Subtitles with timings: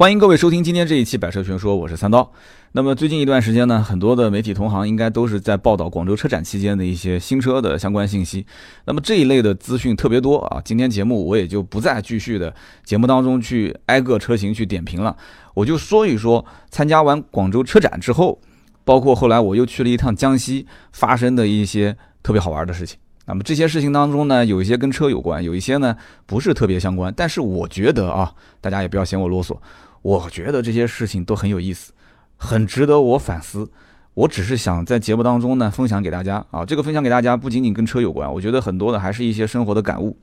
[0.00, 2.32] 欢迎各位收听今天这一期《百车全说》，我是三刀。
[2.72, 8.46] 那么最近一段时间呢，很多的媒体同行应该都是在报道广州车展期间的一些新车的相关信息。
[8.86, 15.14] 那么这一类的资讯特别多啊，今天节目我也就不再继续的节目当中去挨个车型去点评了，
[15.52, 18.40] 我就说一说参加完广州车展之后，
[18.86, 22.98] 包括后来我又去了一趟江西发生的一些特别好玩的事情。
[23.26, 25.94] 那么这些事情当中呢，有一些跟车有关，有一些呢
[26.24, 28.32] 不是特别相关，但是我觉得啊，
[28.62, 29.54] 大家也不要嫌我啰嗦。
[30.02, 31.92] 我觉得这些事情都很有意思，
[32.36, 33.70] 很值得我反思。
[34.14, 40.18] 我只是想在节目当中呢分享给大家啊，这个分享给大家不仅仅跟车有关，我觉得很多的还是一些生活的感悟。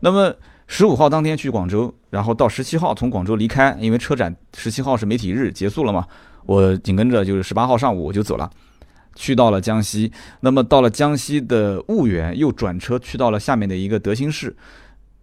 [0.00, 0.34] 那么
[0.66, 6.06] 十五号当天去广州，然后到十七号从广州离开，因为车展十七号是媒体日结束了嘛，
[6.44, 8.50] 我紧跟着就是十八号上午我就走了，
[9.14, 10.12] 去到了江西。
[10.40, 14.54] 那么到了江西的婺源，又转车去到了下面的一个德兴市。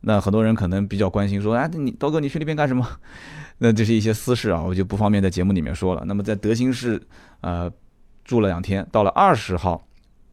[0.02, 2.88] 那很多人可能比较关心说，哎，你刀哥你去那边干什么？
[3.60, 6.04] 那这是一些私事啊，我就不方便在节目里面说了。
[6.06, 7.02] 那么在德兴市，
[7.42, 7.72] 呃，
[8.26, 9.86] 住了两天，到了二十号。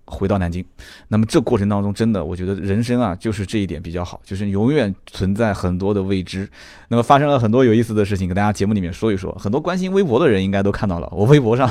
[0.07, 0.65] 回到南京，
[1.09, 6.49] 那么这过程当中，真的，我觉得人生啊，就是这一点比较好，就是永远存在很多的未知。
[6.89, 9.33] 那么发生了很多有意思的事情，跟大家节目里面说一说。
[9.33, 11.69] 很多关心微博的人应该都看到了，我微博上，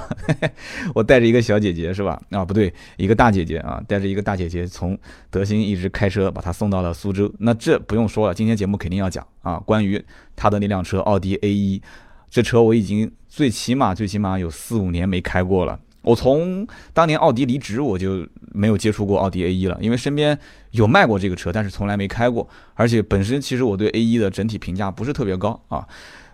[0.93, 2.21] 我带着一个小姐姐是吧？
[2.31, 4.97] 啊，不对，一个大姐姐啊，带着一个大姐姐从
[5.29, 7.33] 德兴一直开车把她送到了苏州。
[7.39, 10.03] 那这不用说了，今天节目肯定要讲啊，关于
[10.35, 11.81] 她的那辆车奥迪 A 一，
[12.29, 15.79] 这车我已经最起码最起码有四五年没开过了。
[16.05, 20.37] 我从当年奥迪离职，我就没有接触过奥迪 A 一了，因为身边
[20.71, 25.85] 有卖过这个车，但是从来没开过，而且本身其实我对 A 一的整体评价不是特别高啊。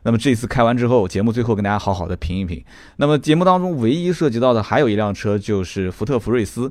[0.04, 2.64] 那么这次开完之后，节目最后跟大家好好的评一评。
[2.98, 6.70] 那么节目当中唯一涉及到的还有一辆车，就是福特福睿斯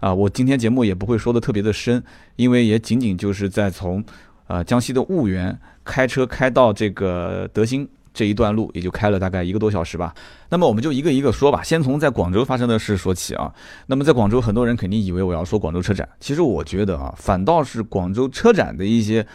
[0.00, 0.14] 啊。
[0.14, 2.02] 我今天节目也不会说的特别的深，
[2.36, 4.02] 因为也仅仅就是在从
[4.46, 7.88] 呃江西的婺源开车开到这个德兴。
[8.12, 10.14] 这一段路也就开了大概一个多小时吧。
[10.48, 11.62] 那么我们就一个一个说吧。
[11.62, 13.52] 先从在广州发生的事说起啊。
[13.86, 16.08] 那么在广州，很多人肯定以为我要说广州车展。
[16.20, 19.26] 其实我觉得啊，反倒是广州车展的一些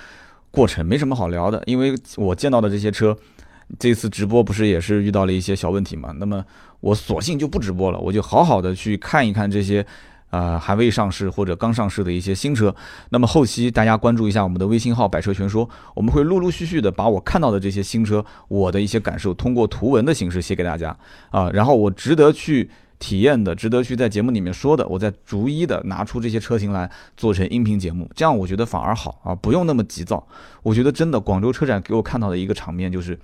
[0.51, 3.17] 过程没什么好聊的，因为我见到的这些车，
[3.79, 6.13] 这次直播不是也是遇到了一些小问题嘛。
[6.17, 6.43] 那么
[6.79, 9.85] 我索性就不直播了，我就好好的去看一看这些。
[10.33, 12.75] 呃，还未上市或者刚上市的一些新车，
[13.09, 20.97] 那么后期大家关注一下我们的微信号“百车全说”，我们会陆陆续续的把我看到的这些新车，我的一些感受，通过图文的形式写给大家
[21.29, 21.51] 啊。
[21.51, 22.67] 然后我值得去
[22.97, 30.25] 体验的，值得去在节目里面说的，我再逐一的拿出这些车型来做成音频节目，这样我觉得反而好啊，不用那么急躁。
[30.63, 33.19] 我觉得真的广州车展给我看到的一个场面就是，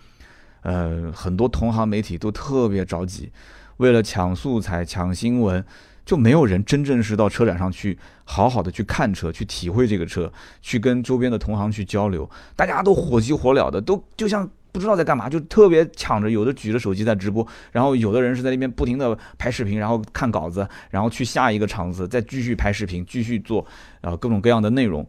[0.61, 3.31] 呃，很多同行媒体都特别着急，
[3.77, 5.65] 为了抢素材、抢新闻。
[6.09, 12.27] 就没有人真正是到车展上去好好的去看车，去体会这个车，去跟周边的同行去交流。
[12.55, 23.63] 大家都火急火燎的，都就像不知道在干嘛，就特别抢着，有的举着手机在直播，然后有的人是在那边不停的拍视频，然后看稿子，然后去下一个场子再继续拍视频，继续做
[24.01, 25.07] 啊各种各样的内容。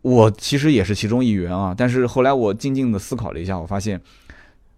[0.00, 4.00] 我其实也是其中一员啊，但是后来我静静的思考了一下，我发现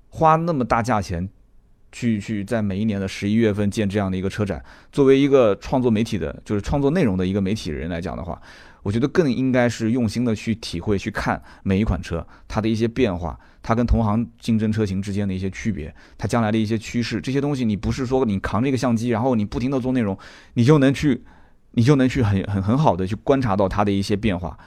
[0.08, 1.28] 花那么大价钱。
[1.96, 4.62] 去去在每一年的十一月份建这样的一个车展，
[4.92, 8.38] 作为一个创作媒体的，就是创作内容的一个媒体人来讲的话，
[8.82, 20.18] 我觉得更应该是用心的去体会、去看每一款车它的一些变化，它跟同行竞争车型之间的一些区别，它将来的一些趋势，这些东西你不是说你扛着一个相机，然后你不停的做内容，
[20.52, 21.24] 你就能去，
[21.70, 24.58] 你就能去很很很好的去观察到它的一些变化。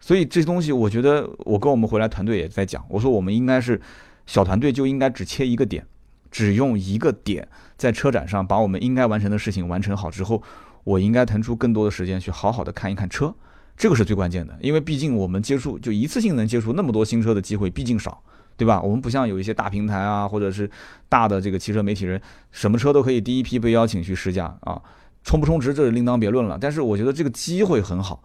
[0.00, 3.80] 所以这东西，我觉得我跟我们回来团队也在讲，我说我们应该是
[4.26, 5.86] 小团队就应该只切一个点。
[6.34, 7.46] 只用一个点
[7.76, 10.42] 在车展上把我们应该完成的事情完成好之后，
[10.82, 13.32] 我应该腾出更多的时间去好好的看一看车，
[13.76, 14.58] 这个是最关键的。
[14.60, 18.20] 因为毕竟我们接触就一次性能接触那么多新车的机会毕竟少，
[18.56, 18.82] 对吧？
[18.82, 20.68] 我们不像有一些大平台啊，或者是
[21.08, 24.82] 大的这个汽车媒体人，什么车都可以第一批被邀请去试驾啊，
[25.22, 26.58] 充不充值这是另当别论了。
[26.60, 28.24] 但是我觉得这个机会很好。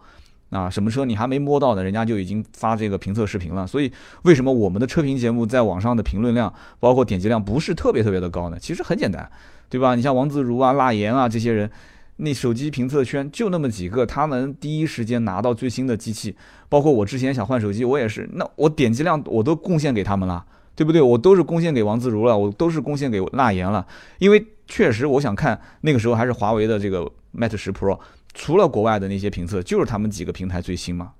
[0.50, 3.66] 啊，什么车你还没摸到呢，人家就已经发这个评测视频了。
[3.66, 3.90] 所以
[4.22, 8.58] 为什么我们的车评节目在网上的评论量，包括点击量不是特别特别的高呢？
[8.60, 9.30] 其实很简单，
[9.68, 9.94] 对吧？
[9.94, 11.70] 你像王自如啊、辣言啊这些人，
[12.16, 16.36] 那手机评测圈就那么几个，他们第一时间拿到最新的机器。
[16.68, 20.44] 包括我之前想换手机，我也是，那我点击量我都贡献给他们了，
[20.74, 21.00] 对不对？
[21.00, 23.86] 我都是贡献给王自如了，我都是贡献给辣言了，
[24.18, 27.98] 因为确实我想看那个时候还是华为的这个 Mate 十 Pro。
[28.32, 31.12] 除了国外的那些评测，就是他们几个平台最新嘛，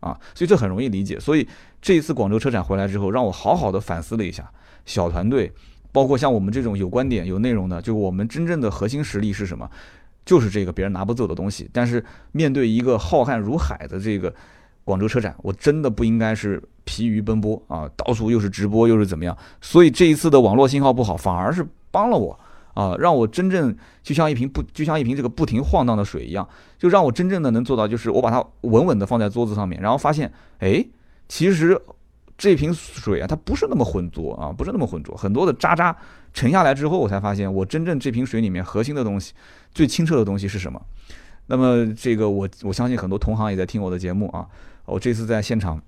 [0.00, 1.18] 啊，所以这很容易理解。
[1.18, 1.46] 所以
[1.82, 4.48] 这一次广州车展回来之后，让我好好的反思了一下，
[4.86, 5.52] 小团队，
[5.90, 9.68] 包括像我们这种有观点、有内容的，就我们真正的核心实力是什么？
[10.24, 11.68] 就是这个别人拿不走的东西。
[11.72, 12.02] 但是
[12.32, 14.34] 面对一个浩瀚如海的这个
[14.84, 22.38] 广州车展，我真的不应该是疲于奔波啊，到处又是直播又是怎么样，所以这一次的网络信号不好，反而是帮了我
[22.74, 30.84] 啊，让我真正就像一瓶不就像一瓶这个不停晃荡的水一样，就让我真正的能做到，就是我把它稳稳的放在桌子上面，然后发现，哎，
[31.28, 31.80] 其实
[32.36, 35.96] 这瓶水啊，它不是那么浑浊啊，不是那么浑浊，很多的渣渣
[36.32, 39.32] 沉下来之后，我才发现，我真正这瓶水里面核心的东西，
[39.72, 40.80] 最清澈的东西是什么？
[41.46, 44.46] 那么这个我我相信很多同行也在听我的节目啊。
[44.86, 45.80] 我这次在现场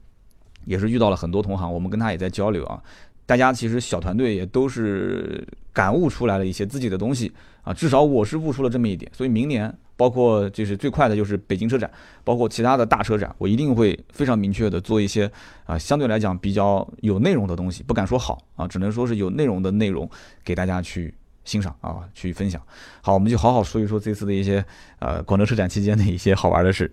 [0.67, 2.83] 也是遇到了很多同行，我们跟他也在交流啊。
[3.27, 7.31] 大家其实小团队也都是感悟出来了一些自己的东西
[7.63, 7.75] 啊。
[7.75, 11.91] 至少我是悟出了这么一点，所以明年包括就是最快的就是北京车展，
[12.23, 15.31] 包括其他的大车展，我一定会非常明确的做一些
[15.65, 20.09] 啊相对来讲比较有内容的东西，不敢说好啊，只能说是有内容的内容
[20.45, 21.13] 给大家去
[21.45, 22.63] 欣赏啊，去分享。
[23.01, 24.65] 好，我们就好好说一说这次的一些
[25.01, 26.93] 呃广州车展期间的一些好玩的事。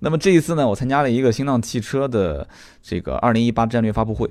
[0.00, 2.46] 那么这一次呢，我参加了一个新浪汽车的
[2.82, 4.30] 这个二零一八战略发布会。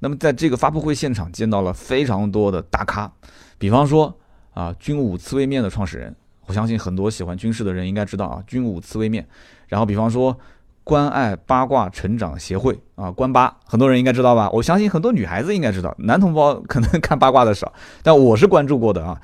[0.00, 3.10] 那么在这个发布会现场见到了非常多的大咖，
[3.58, 4.18] 比方说
[4.52, 6.14] 啊，军武刺猬面的创始人，
[6.46, 9.26] 我相信很多喜欢军事的人应该知道啊，军武刺猬面。
[9.68, 10.36] 然后比方说
[10.82, 14.50] 关爱八卦成长协会啊，关八，很多人应该知道吧？
[14.50, 17.72] 我相信很多女孩子应该知道，男同胞可能 看八卦的少，
[18.02, 19.20] 但我是关注过的啊。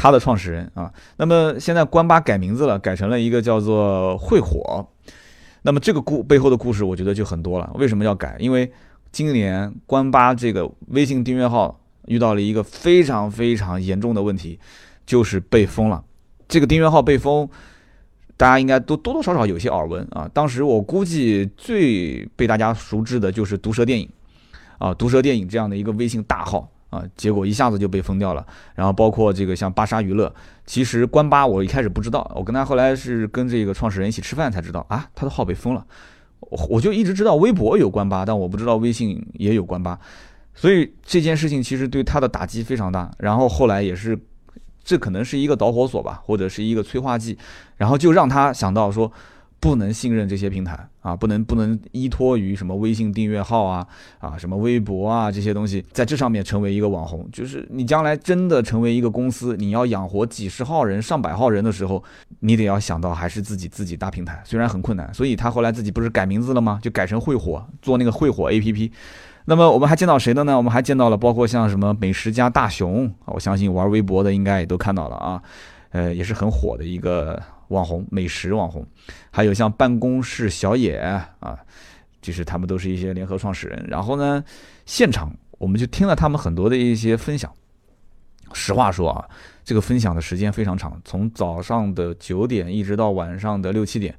[0.00, 4.86] 他的创始人啊，那么现在关八改名字了，改成了一个叫做会火。
[5.62, 7.68] 那么这个故背后的故事，我觉得就很多了。
[7.74, 8.36] 为什么要改？
[8.38, 8.70] 因为
[9.10, 14.58] 今年关八这个微信订阅号遇到了一个非常非常严重的问题，
[15.06, 16.04] 就是被封了。
[16.48, 17.48] 这个订阅号被封，
[18.36, 20.30] 大家应该都多多少少有些耳闻啊。
[20.32, 24.08] 当时我估计最被大家熟知的就是毒蛇电影
[24.78, 26.70] 啊，毒蛇电影这样的一个微信大号。
[26.90, 28.46] 啊，结果一下子就被封掉了。
[28.74, 30.34] 然后包括这个像巴莎娱乐，
[30.64, 35.86] 其实关八我一开始不知道，我跟他后来是跟这个创始人一起吃饭才知道啊，他的号被封了。
[36.68, 39.98] 我就一直知道微博有关八，但我不知道微信也有关八，
[40.54, 43.10] 所以这件事情其实对他的打击非常大。
[43.18, 44.18] 然后后来也是，
[44.82, 47.36] 这可能是一个导火索吧，或者是一个催化剂，
[47.76, 49.12] 然后就让他想到说。
[49.60, 53.84] 不能信任这些平台啊，不能不能依托于什么微信订阅号啊
[54.20, 62.02] 啊，什么微博啊这些东西，在这上面成为一个网红，就是你将来真的成为一个公司，你要养活几十号人、上百号人的时候，
[62.40, 65.12] 你得要想到还是自己自己搭平台，虽然很困难。
[65.12, 66.78] 所以他后来自己不是改名字了吗？
[66.80, 68.92] 就改成会火，做那个会火 APP。
[69.46, 70.56] 那么我们还见到谁的呢？
[70.56, 75.42] 我们还见到了包括像什么美食家大熊，我相信玩微博的应该也都看到了啊，
[75.90, 77.42] 呃，也是很火的一个。
[77.68, 78.86] 网红美食网红，
[79.30, 81.58] 还有像办公室小野啊，
[82.20, 83.86] 就是他们都是一些联合创始人。
[83.88, 84.42] 然后呢，
[84.86, 87.52] 现场我们就听了他们很多的一些分享。
[88.54, 89.28] 实话说啊，
[89.62, 94.18] 这个分享的时间非常长，从早上的九点一直到晚上的六七点。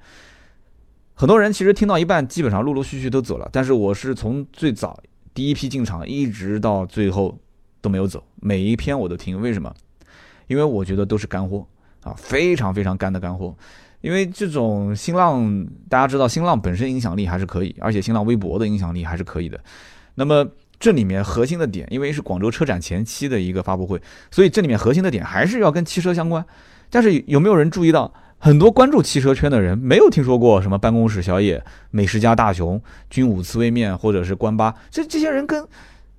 [1.16, 3.50] 很多人其实听到一半，基本上陆陆续续都走了。
[3.52, 5.02] 但是我是从最早
[5.34, 7.38] 第一批进场，一直到最后
[7.82, 9.42] 都没有走，每一篇我都听。
[9.42, 9.74] 为什么？
[10.48, 11.68] 因为我觉得都是干货。
[12.04, 13.56] 啊，非常非常干的干货，
[14.02, 19.60] 因为这种新浪，大家知道新浪本身影响力还是可以，而且新浪微博的影响力还是可以的。
[20.16, 20.48] 那么
[20.80, 24.02] 这里面核心的点，因为是广州车展前期的一个发布会，
[24.32, 26.46] 所以这里面核心的点还是要跟汽车相关。
[26.90, 31.62] 但是有没有人注意到，很多关注汽车圈的人没有听说过什么办公室小野、
[31.92, 35.68] 美食家大雄、军武刺猬面或者是关八，这这些人跟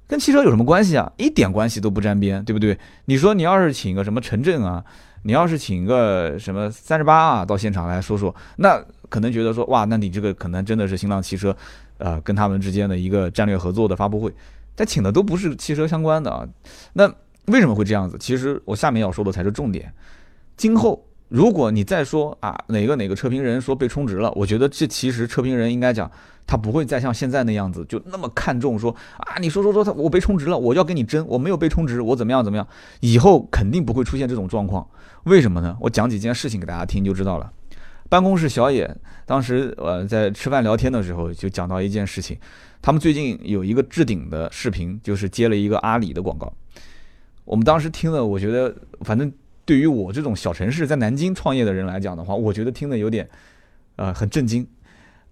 [0.06, 1.10] 跟汽车有什么关系啊？
[1.16, 2.78] 一点关系都不沾边，对不对？
[3.06, 4.84] 你说你要是请个什么陈震啊？
[5.22, 11.54] 你要是请个什么三十八啊到现场来说说，那可能觉得说哇，那你这个可能真的是新浪汽车，
[11.98, 14.32] 呃，跟他们之间的一个战略合作的发布会，
[14.74, 16.48] 但请的都不是汽车相关的啊。
[16.94, 17.06] 那
[17.46, 18.16] 为什么会这样子？
[18.18, 19.92] 其实我下面要说的才是重点。
[20.56, 26.10] 今后如果你再说啊哪个哪个车评人说被充值了，我觉得这其实车评人应该讲，
[26.50, 32.66] 他不会再像现在那样子就那么看重说啊你说说说他我被充值了，我要跟你争，我没有被充值，我怎么样怎么样，
[32.98, 34.84] 以后肯定不会出现这种状况。
[35.22, 35.76] 为什么呢？
[35.80, 37.52] 我讲几件事情给大家听就知道了。
[38.08, 38.92] 办公室小野
[39.24, 42.36] 当时呃在吃饭聊天的时候就讲到一件事情，
[42.82, 46.52] 他们最近有一个置顶的视频，就是接了一个阿里的广告。
[47.44, 49.32] 我们当时听了，我觉得反正
[49.64, 53.28] 对于我这种小城市在南京创业的人来讲的话，我觉得听的有点
[53.94, 54.66] 呃很震惊。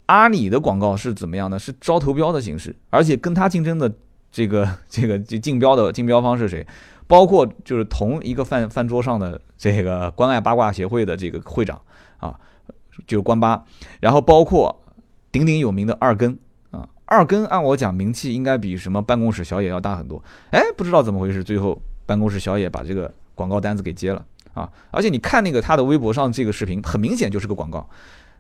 [0.09, 1.59] 阿里的广告是怎么样呢？
[1.59, 3.93] 是招投标的形式，而且跟他竞争的
[4.33, 6.67] 这个 这个竞竞标的竞标方是谁？
[7.07, 11.81] 包括就是同一个饭饭桌上的这个关爱八卦协会的这个会长
[12.19, 12.38] 啊，
[13.07, 13.65] 就是关八，
[14.00, 14.83] 然后包括
[15.31, 16.38] 鼎鼎有名的二根
[16.71, 24.25] 啊，二根按我讲名气应该比什么办公室小野要大很多，哎，不知道怎么回事，最后办公室小野把这个广告单子给接了
[24.55, 27.88] 啊，而且你看那个他的微博上这个视频，很明显就是个广告。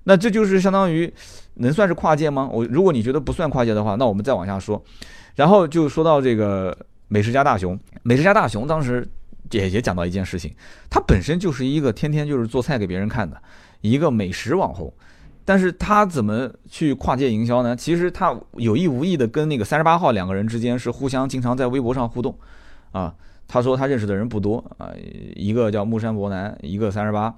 [0.08, 1.12] 那这就是相当于
[1.56, 2.48] 能算是跨界吗？
[2.50, 4.82] 我如果你觉得不算跨界的话，那我们再往下说。
[5.34, 6.74] 然后就说到这个
[7.08, 9.06] 美食家大熊，美食家大熊当时
[9.50, 10.50] 也也讲到一件事情，
[10.88, 13.36] 他本身就是一个天天就是做菜给别人看的
[13.82, 14.90] 一个美食网红，
[15.44, 17.76] 但是他怎么去跨界营销呢？
[17.76, 22.34] 其实他有意无意的跟那个三十八号两个人之间是互相经常在微博上互动，
[22.92, 23.14] 啊，
[23.46, 24.90] 他说他认识的人不多啊，
[25.36, 27.34] 一个叫木山博南，一个三十八，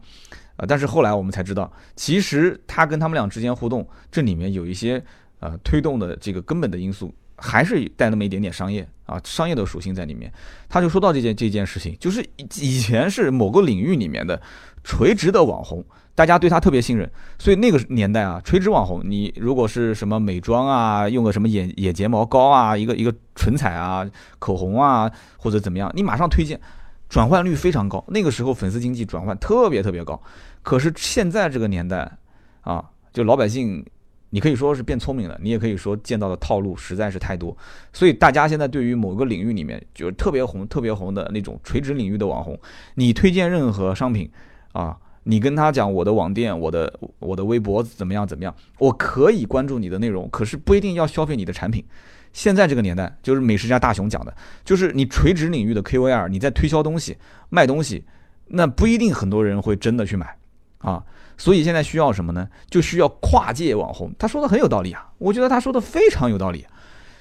[0.60, 5.02] 啊，但是后来我们才知道，其实他跟他们俩之间互动，这里面有一些
[5.40, 7.12] 呃推动的这个根本的因素。
[7.42, 10.30] 还是带那么一点点商业啊，商业的属性在里面。
[10.68, 14.38] 他就说到这件这件事情，就是以前是某个领域里面的
[14.84, 15.82] 垂直的网红，
[16.14, 24.06] 大家对他特别信任，所以那个年代啊，垂直网红，你如果是什么美妆啊，用个什么眼眼睫毛膏啊，一个一个唇彩啊，
[24.38, 26.60] 口红啊，或者怎么样，你马上推荐，
[27.08, 28.04] 转换率非常高。
[28.08, 30.22] 那个时候粉丝经济转换特别特别高。
[30.62, 32.18] 可是现在这个年代
[32.62, 33.84] 啊，就老百姓。
[34.32, 37.56] 你可以说是变聪明了，你也可以说见到的套路实在是太多，
[37.92, 42.56] 所以大家现在对于某个领域里面就是特别红、特别红的那种垂直领域的网红，
[42.94, 44.30] 你推荐任何商品
[44.70, 51.84] 啊，你跟他讲我的网店、我的我的微博怎么样怎么样，我可以关注你的内容，可是不一定要消费你的产品。
[52.32, 54.32] 现在这个年代，就是美食家大熊讲的，
[54.64, 57.16] 就是你垂直领域的 KOL，你在推销东西、
[57.48, 58.04] 卖东西，
[58.46, 60.36] 那不一定很多人会真的去买
[60.80, 61.02] 啊。
[61.38, 62.46] 所以现在需要什么呢？
[62.68, 64.12] 就需要跨界网红。
[64.18, 66.66] 他说的很有道理啊，我觉得他说的非常有道理。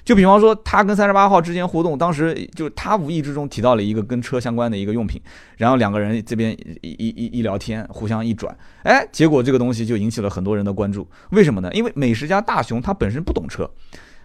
[0.04, 5.20] 就比方说，他跟三十八号之间互动，当时就是他无意之中提到了一个跟车相关的一个用品，
[5.56, 6.52] 然后两个人这边
[6.82, 11.06] 一一一一聊天，互相一转，哎，结果这个东西就引起了很多人的关注。
[11.30, 11.70] 为什么呢？
[11.72, 13.70] 因为美食家大熊他本身不懂车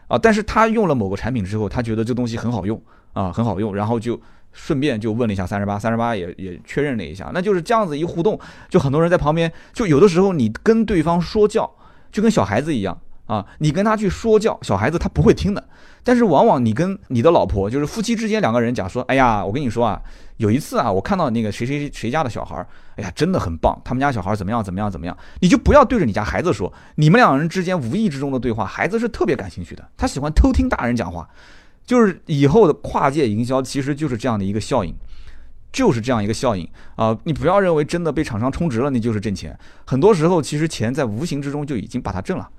[0.07, 2.81] 啊，但是他用了某个产品之后，他觉得这东西很好用
[3.13, 4.19] 啊，很好用，然后就。
[4.55, 11.69] 顺便就问了一下三十八，三十八也也确认了一下，那就是这样子一互动，就很多人在旁边，就有的时候你跟对方说教，
[12.11, 12.97] 就跟小孩子一样
[13.27, 15.63] 啊，你跟他去说教，小孩子他不会听的。
[16.07, 19.99] 但是往往你跟你的老婆，就是夫妻之间两个人讲说，哎呀，我跟你说啊，
[20.37, 22.55] 有一次啊，我看到那个谁谁谁家的小孩，
[22.95, 31.27] 哎呀，真的很棒，他们家小孩怎么样怎么样怎么样，你就不要对着你家孩子说，你们两人之间无意之中的对话，孩子是特别感兴趣的，他喜欢偷听大人讲话。
[31.85, 34.95] 就是以后的跨界营销，其实就是这样的一个效应，
[35.71, 37.17] 就是这样一个效应啊！
[37.25, 39.57] 你不要认为真的被厂商充值了，你就是挣钱。
[39.85, 42.49] 很多时候，其实钱在无形之中就已经把它挣了。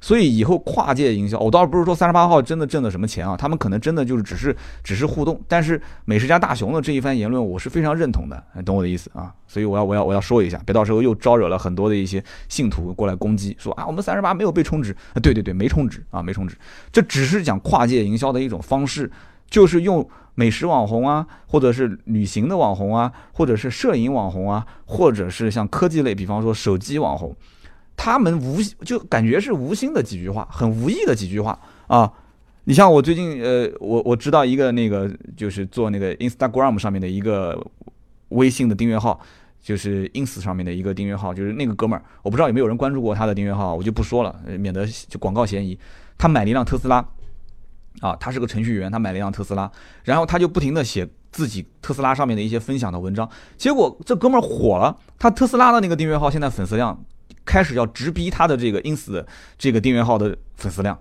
[0.00, 5.38] 所以以后跨界营销，我倒不是说三十八号真的挣了什么钱啊，他们可能真的就是只是只是互动。
[5.46, 9.30] 但是美食家大熊的这一番言论，我是非常认同的，懂我的意思啊？
[9.46, 16.56] 所以我要我要我要说一下，别到时候又招惹了很多的一些信徒过来攻击，说啊我们三十八没有被充值，对对对，没充值啊，没充值，
[16.90, 19.10] 这只是讲跨界营销的一种方式，
[19.50, 27.36] 就是用美食网红啊，或者是旅行的网红啊，或者是摄影网红啊，或者是像科技类，比方说手机网红。
[28.02, 32.10] 他们无就感觉是无心的几句话，很无意的几句话啊！
[32.64, 37.62] 你像我最近呃，我我知道一个那个就是做那个 Instagram 上面的一个
[38.30, 39.20] 微信的订阅号，
[39.60, 45.78] 就是 ins 上面的一个订阅号，就是那个哥们儿，我不知道有没有人关注过他的订阅号，我就不说了，免得就广告嫌疑。
[46.16, 47.06] 他买了一辆特斯拉
[48.00, 49.70] 啊，他是个程序员，他买了一辆特斯拉，
[50.04, 53.28] 然后他就不停的写自己特斯拉上面的一些分享的文章，
[53.58, 56.98] 结果这哥们儿火了，他特斯拉的那个订阅号现在粉丝量。
[57.44, 59.24] 开始要直逼他的这个 ins
[59.58, 60.98] 这个订阅号的粉丝量，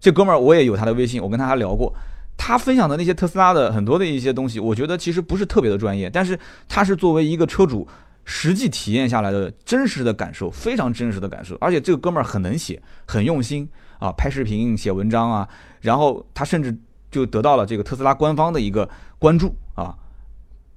[0.00, 1.94] 这哥们儿我也有他的微信，我跟他还聊过，
[2.36, 7.86] 他分享的那些特斯拉的很多的一些东西，我觉得其实不是特别的专业，但是他是作为一个车主
[8.24, 13.68] 实际体验下来的真实的感受，非常真实的感受，而且这个哥们儿很能写，很用心
[13.98, 15.48] 啊，拍视频、写文章啊，
[15.80, 16.76] 然后他甚至
[17.10, 19.96] 就得到了这个特斯拉官方的一个关注啊。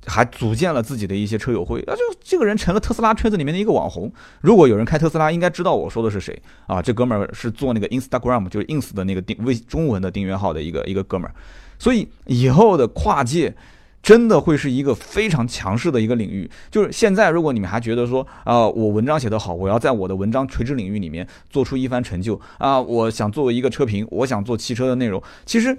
[0.06, 4.12] 还组建了自己的一些车友会，那，就这个人成了特斯拉圈子里面的一个网红。
[4.42, 6.82] 如果有人开特斯拉，应该知道我说的是谁啊？
[6.82, 11.36] 这哥们儿是做那个 Instagram，就是 ins 的那个订微中文的订阅号的一个一个哥们儿。
[11.78, 13.56] 所以以后的跨界
[14.02, 16.50] 真的会是一个非常强势的一个领域。
[16.72, 25.78] 就是现在，如果你们还觉得说啊，我文章写得好，我要在我的文章垂直领域里面做出一番成就啊，我想作为一个车评，我想做汽车的内容，其实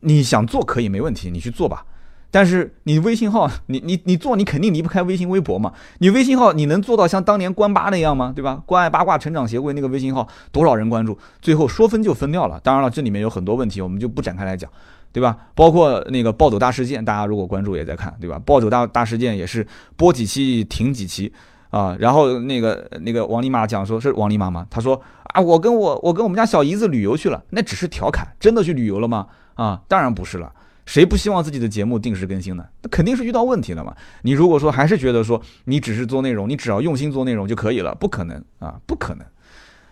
[0.00, 1.86] 你想做可以没问题，你去做吧。
[2.30, 5.72] 但是你微信号，你你你做，你肯定离不开微信、微博嘛。
[5.98, 8.32] 你微信号，你能做到像当年关八那样吗？
[8.34, 8.62] 对吧？
[8.66, 11.16] 关爱八卦成长协会那个微信号，多少人关注？
[11.40, 12.60] 最后说分就分掉了。
[12.60, 14.70] 当然了，这里面有很多问题，我们就不展开来讲，
[15.12, 15.36] 对吧？
[15.54, 18.38] 包括那个暴走大事件，大家如果关注也在看，对吧？
[18.44, 19.66] 暴走大大事件也是
[19.96, 21.32] 播几期停几期
[21.70, 21.96] 啊。
[21.98, 24.66] 然后那个那个王丽妈讲说，是王丽妈吗？
[24.68, 29.28] 她说啊，我跟我我跟我们家小姨子旅游去了，那只是调侃，真的去旅游了吗？
[29.54, 30.52] 啊，当然不是了。
[30.86, 32.64] 谁不希望自己的节目定时更新呢？
[32.82, 33.94] 那肯定是遇到问题了嘛。
[34.22, 39.26] 你如果说还是觉得说你只是做内容，你只要用心做内容就可以了，不可能啊，不可能。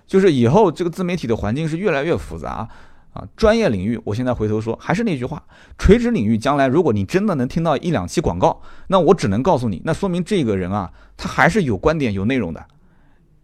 [0.06, 2.68] 就是以后这个自媒体的环境是越来越复杂
[3.12, 5.42] 啊，专业领域，我现在回头说还是那句话，
[5.78, 12.64] 垂直领域将来如果你真的能听到一两期广告，那我只能告诉你，那说明这个人啊，他还是有观点、有内容的。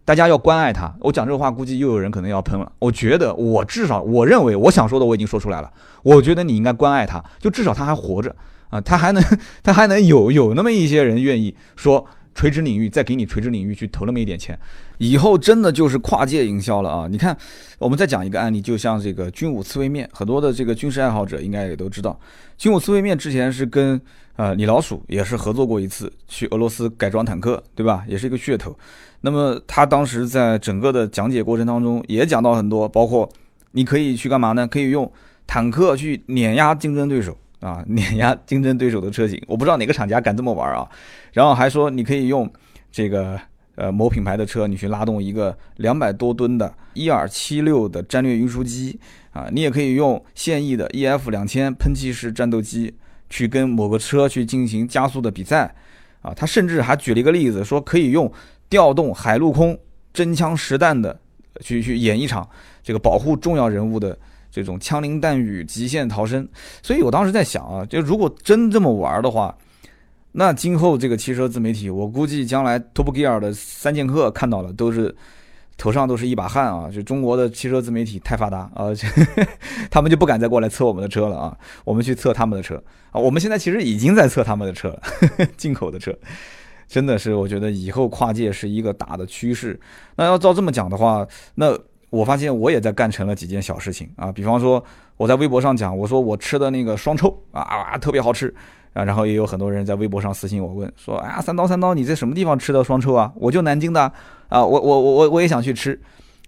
[0.04, 0.92] 大家要关爱他。
[1.00, 2.70] 我讲这个话，估计又有人可能要喷了。
[2.78, 5.70] 我觉得，我至少我认为，我想说的我已经说出来了。
[6.02, 8.34] 我觉得你应该关爱他，就至少他还活着
[8.70, 9.22] 啊，他还能，
[9.62, 14.58] 他还能有有那么一些人愿意说垂直领域再给你垂直领域去投那么一点钱，
[14.98, 17.08] 以后真的就是跨界营销了啊！
[17.10, 17.36] 你看，
[17.78, 22.18] 我们再讲一个案例，就像这个军武刺猬面，很多的这个军事爱好者应该也都知道，
[22.56, 24.00] 军武刺猬面之前是跟
[24.36, 28.04] 呃李老鼠也是合作过一次，去俄罗斯改装坦克，对吧？
[28.08, 28.76] 也是一个噱头。
[29.22, 33.28] 那么他当时在整个的讲解过程当中也讲到很多，包括
[33.72, 34.66] 你可以去干嘛呢？
[34.66, 35.10] 可以用
[35.46, 39.40] 坦克去碾压竞争对手啊， 碾压竞争对手的车型。
[39.46, 40.88] 我不知道哪个厂家敢这么玩啊。
[41.32, 42.50] 然后还说你可以用
[42.90, 43.40] 这个
[43.76, 48.98] 呃某品牌的车，你去拉动一个两百多吨的伊尔七六的战略运输机
[49.32, 52.94] 啊，你也可以用现役的 EF 两千喷气式战斗机
[53.28, 55.74] 去跟某个车去进行加速的比赛
[56.22, 56.34] 啊。
[56.34, 58.32] 他甚至还举了一个例子，说可以用。
[58.70, 59.76] 调动海陆空
[60.12, 61.18] 真枪实弹的
[61.60, 62.48] 去去演一场
[62.84, 64.16] 这个保护重要人物的
[64.50, 66.46] 这种枪林弹雨极限逃生，
[66.82, 69.56] 所以我当时在想啊，就如果真这么玩的话，
[70.32, 75.14] 那今后这个汽车自媒体，我估计将来 Top Gear 的三剑客看到了都是
[75.76, 76.90] 头上都是一把汗啊！
[76.90, 78.90] 就中国的汽车自媒体太发达啊，
[79.90, 85.02] 他们就不敢再过来测我们的车了啊，我们去测他们的车啊，我们现在其实已经在测他们的车了，
[85.56, 86.14] 进口的车。
[86.86, 89.78] 真的是，我觉得以后跨界是一个大的趋势。
[90.16, 91.78] 那要照这么讲的话，那
[92.10, 94.30] 我发现我也在干成了几件小事情啊。
[94.30, 94.84] 比方说，
[95.16, 98.54] 我在微博上讲，我说我吃的那个双臭啊啊特别好吃
[98.92, 103.32] 啊，然后也有很多人在微博上私信我问说，哎呀三刀三刀，你在什么地方吃的双臭啊？
[103.36, 104.02] 我就南京的
[104.48, 105.98] 啊，我我我我我也想去吃。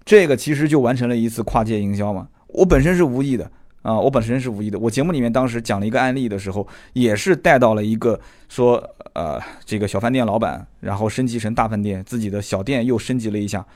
[0.04, 2.28] 这个其实就完成了一次跨界营销嘛。
[2.48, 3.50] 我本身是无意的。
[3.82, 4.78] 啊，我本身是无意的。
[4.78, 8.16] 我节目里面当时讲了一个案例的时候，也是带到了一个
[8.48, 8.80] 说，
[9.12, 13.66] 呃，这个小饭店老板，然后升级成大饭店，自己的小店又升级了一下。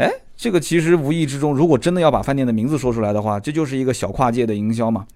[0.00, 5.06] 哎，这个其实无意之中，如果真的要把饭店的名字说出来的话，这就是一个小跨界的营销嘛。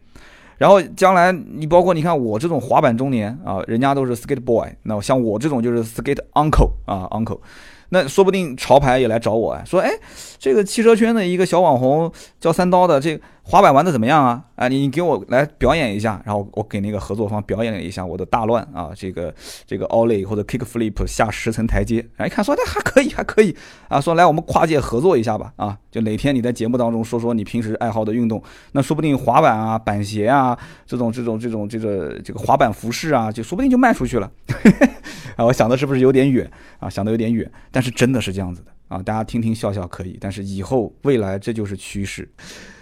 [0.59, 7.41] 然后将来你包括你看我这种滑板中年啊，人家都是 skate boy，那像我这种就是 skate uncle 啊 uncle。
[7.95, 9.89] 那说不定潮牌也来找我啊，说哎，
[10.37, 14.43] 这个汽车圈的一个小网红叫三刀的，这滑板玩的怎么样啊？
[14.57, 19.33] 啊，你你给我来表演一下，然后我给那个合作方表演了一下我的大乱啊，这个
[19.65, 23.55] 这个 ollie 或者 kick flip 下十层台阶，哎，看说的还可以还可以
[23.89, 34.31] 啊，说来我们跨界合作一下吧啊，就哪天你在节目当中说说你平时爱好的运动，那说不定滑板啊、板鞋啊这种这种这种这个这个滑板服饰啊，就说不定就卖出去了。
[35.37, 36.89] 啊， 我想的是不是有点远啊？
[36.89, 39.03] 想的有点远，但是真的是这样子的啊！
[39.03, 42.27] 大家听听笑笑可以，但是以后未来这就是趋势，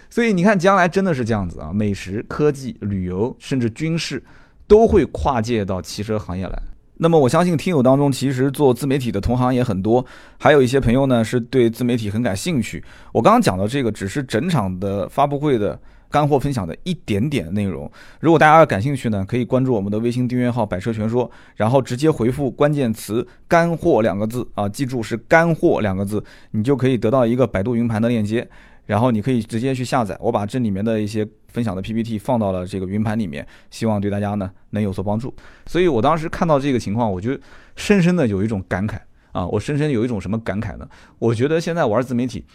[0.09, 1.73] 所以你看将来真的是这样子啊！
[1.73, 4.23] 美食、科技、旅游，甚至军事，
[4.65, 6.57] 都会跨界到汽车行业来。
[6.95, 10.05] 那么我相信听友当中其实做自媒体的同行也很多，
[10.39, 12.83] 还有一些朋友呢是对自媒体很感兴趣。
[13.11, 15.77] 我刚刚讲的这个只是整场的发布会的。
[16.13, 28.47] 干货分享的一点点内容，如果大家要感兴趣呢，可以关注我们的微信订阅号“百车全说”，然后直接回复关键词“干货”两个字啊，记住是“干货”两个字，你就可以得到一个百度云盘的链接，
[28.85, 30.15] 然后你可以直接去下载。
[30.21, 35.33] 我把这里面的一些分享的 PPT 放到了这个云盘里面，希望对大家呢能有所帮助。
[35.65, 37.35] 所以我当时看到这个情况，我就
[37.75, 38.99] 深深的有一种感慨
[39.31, 40.87] 啊，我深深有一种什么感慨呢？
[41.17, 42.45] 我觉得现在玩自媒体。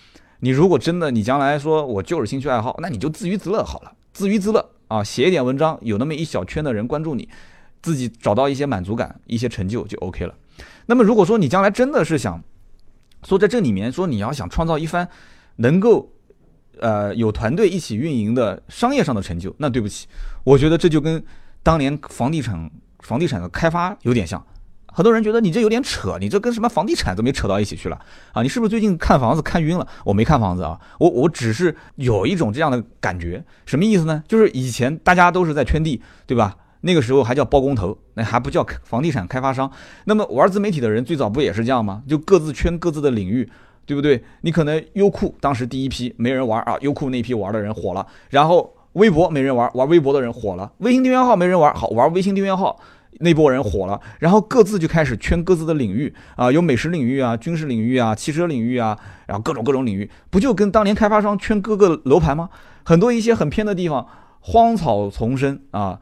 [0.40, 7.28] 你如果真的，你将来说我就是兴趣爱好，那你就自娱自乐好了，自娱自乐啊，写一点文章，有那么一小圈的人关注你，
[7.82, 10.34] 自己找到一些满足感、一些成就就 OK 了。
[10.86, 12.42] 那么如果说你将来真的是想
[13.24, 15.08] 说在这里面说你要想创造一番
[15.56, 16.10] 能够
[16.80, 20.06] 呃有团队一起运营的商业上的成就，那对不起，
[20.44, 21.22] 我觉得这就跟
[21.62, 22.70] 当年房地产
[23.00, 24.44] 房地产的开发有点像。
[24.98, 27.96] 很多人觉得你这有点扯，你这跟什么房地产都没扯到一起去了
[28.32, 28.42] 啊？
[28.42, 29.86] 你是不是最近看房子看晕了？
[30.04, 34.24] 我没看房子啊，我我只是有一种这样的感觉，什么意思呢？
[34.26, 36.56] 就是以前大家都是在圈地，对吧？
[36.80, 39.70] 那个时候还叫包工头，那还不叫房地产开发商。
[40.06, 42.02] 那么玩自媒体的人最早不也是这样吗？
[42.08, 43.48] 就各自圈各自的领域，
[43.86, 44.20] 对不对？
[44.40, 52.76] 你可能优酷当时第一批没人玩啊，优酷那批玩的人火了，然后微博没人玩，玩微博的人火了，微信订阅号没人玩，好玩微信订阅号。
[53.18, 62.48] 那波人火了，然后各自就开始圈各自的领域啊，有美食领域啊，军事领域啊，汽车领域啊，然后各种各种领域，不就跟当年开发商圈各个楼盘吗？
[62.84, 64.06] 很多一些很偏的地方，
[64.40, 66.00] 荒草丛生啊。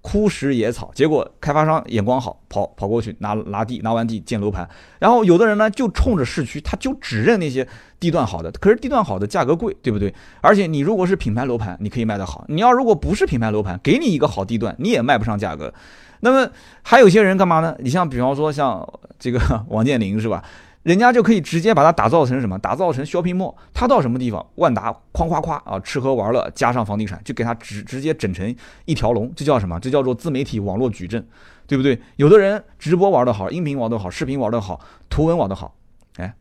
[0.00, 4.66] 枯石野草，结果开发商眼光好，跑跑过去拿拿地，拿完地建楼盘。
[5.00, 7.66] 然后有的人呢，就冲着市区，他就只认那些
[7.98, 8.50] 地段好的。
[8.52, 10.14] 可是地段好的价格贵，对不对？
[10.40, 15.74] 而且你如果是品牌楼盘，你可以卖得好；你要如果不是品牌楼盘，给你一个好地段，你也卖不上价格。
[16.20, 16.50] 那么
[16.82, 17.76] 还有些人干嘛呢？
[17.80, 18.86] 你像比方说像
[19.18, 20.42] 这个 王健林是吧？
[20.84, 22.58] 人家就可以直接把它打造成什么？
[22.58, 23.54] 打造成 shopping mall。
[23.74, 28.54] 他到什么地方，万达哐哐哐啊，吃喝玩乐加上房地产，就给他直直接整成
[28.86, 29.30] 一条龙。
[29.36, 29.78] 这叫什么？
[29.80, 31.26] 这叫做自媒体网络矩阵，
[31.66, 32.00] 对不对？
[32.16, 35.74] 有的人直播玩得好，音频玩得好，视频玩得好，图文玩得好，
[36.16, 36.32] 哎，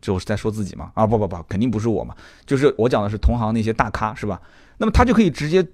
[0.00, 0.90] 这我是在说自己嘛？
[0.94, 2.14] 啊，不不不，肯定不是我嘛，
[2.44, 4.40] 就是我讲的是同行那些大咖，是吧？
[4.78, 5.64] 那么他就可以直接。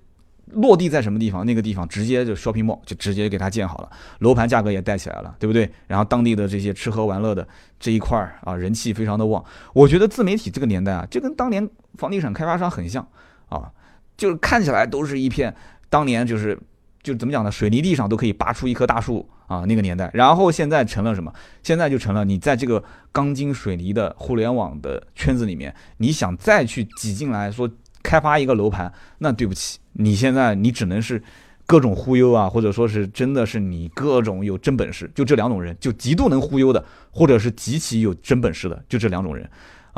[0.52, 1.44] 落地在什么地方？
[1.44, 5.70] 那个地方直接就 shopping mall 就直接给它建好了，楼盘价格也带起来了，对不对？
[5.86, 7.46] 然后当地的这些吃喝玩乐的
[7.78, 9.44] 这一块儿啊，人气非常的旺。
[9.72, 13.06] 我觉得自媒体这个年代啊，就跟当年房地产开发商很像
[13.48, 13.70] 啊，
[14.16, 15.54] 就是看起来都是一片
[15.88, 16.58] 当年就是
[17.02, 17.50] 就怎么讲呢？
[17.50, 20.10] 水泥地上都可以拔出一棵大树啊，那个年代。
[20.14, 21.32] 然后现在成了什么？
[21.62, 22.82] 现在就成了你在这个
[23.12, 27.68] 钢筋水泥的互联网的圈子里面，你想再去挤进来说。
[28.02, 31.22] 开发一个楼盘，那对不起，你现在你只能是
[31.66, 39.48] 各种忽悠啊，或者说是真的是你各种有真本事，就这两种人，就极度能忽悠的，或者是极其有真本事的，就这两种人。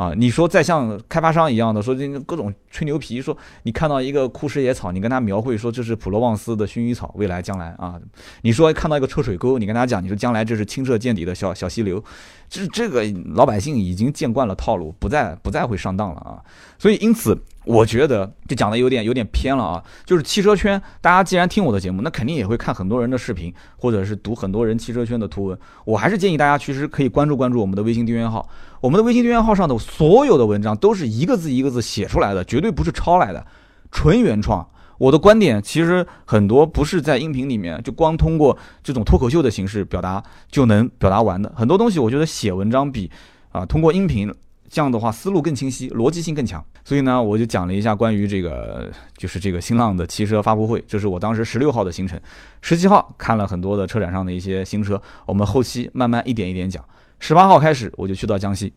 [0.00, 8.00] 啊，你说再像开发商一样的说这各种吹牛皮，说你看到一个枯石野草，你跟他描绘说这是普罗旺斯的薰衣草，未来将来啊，
[8.40, 12.02] 你说看到一个臭水沟，你跟他讲你说将来这是清澈见底的小小溪流，
[12.48, 16.40] 这这个老百姓已经见惯了套路，不再不再会上当了啊。
[16.78, 17.36] 所以因此，
[17.66, 19.84] 我觉得就讲的有点有点偏了啊。
[20.06, 25.58] 就是汽车圈，大家既然听我的节目，那肯定也会看很多人的视频，或者是读很多人汽车圈的图文。
[25.84, 28.48] 我还是建议大家其实可以关注关注我们的微信订阅号。
[28.80, 33.46] 我们的微信订阅号上的所有的文章都是一个字一个字写出来的，绝对不是抄来的，
[33.90, 34.66] 纯原创。
[34.96, 43.10] 我的观点其实很多不是在音频里面就光通过这种脱口秀的形式表达就能表达完的，很多东西我觉得写文章比
[43.50, 44.32] 啊通过音频
[44.68, 46.64] 这样的话思路更清晰，逻辑性更强。
[46.82, 52.18] 所以呢，我就讲了一下关于这个就是这个新浪的汽车发布会，这是我当时十六号的行程，
[52.62, 56.82] 十七号看了很多的车展上的一些新车，我们后期慢慢一点一点讲。
[57.20, 58.72] 十八号开始我就去到江西，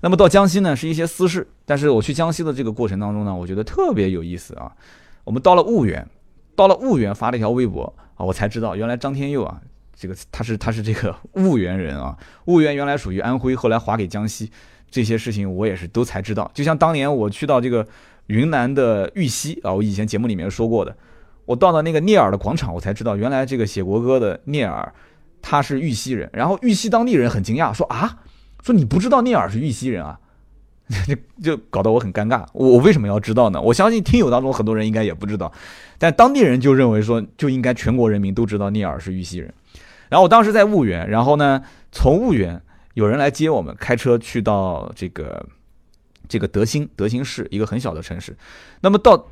[0.00, 4.70] 那么到江西呢是一些私事，但是我去江西的这个过程当中呢，我觉得特别有意思啊。
[5.24, 6.06] 我们到了婺源，
[6.54, 9.60] 到了婺源发了一条微博啊，我才知道原来张天佑啊，
[9.96, 14.50] 这个他是他是这个婺源人啊，婺源原来属于安徽，后来划给江西，
[14.90, 16.50] 这些事情我也是都才知道。
[16.52, 17.86] 就像当年我去到这个
[18.26, 20.94] 云南的玉溪啊，我以前节目里面说过的，
[21.46, 24.92] 我到了那个聂耳的广场，我才知道原来这个写国歌的聂耳。
[25.50, 28.18] 他是玉溪人，然后玉溪当地人很惊讶，说啊，
[28.62, 30.20] 说你不知道聂耳是玉溪人啊，
[31.06, 32.44] 就 就搞得我很尴尬。
[32.52, 33.58] 我为什么要知道呢？
[33.58, 35.50] 我相信听友当中很多人应该也不知道，
[35.96, 39.50] 但当地人就认为说就应该全国人民都知道聂耳是玉溪人。
[40.10, 42.60] 然后我当时在婺源，然后呢，从婺源
[42.92, 45.46] 有人来接我们，开车去到这个
[46.28, 48.36] 这个德兴德兴市一个很小的城市。
[48.82, 49.28] 那么到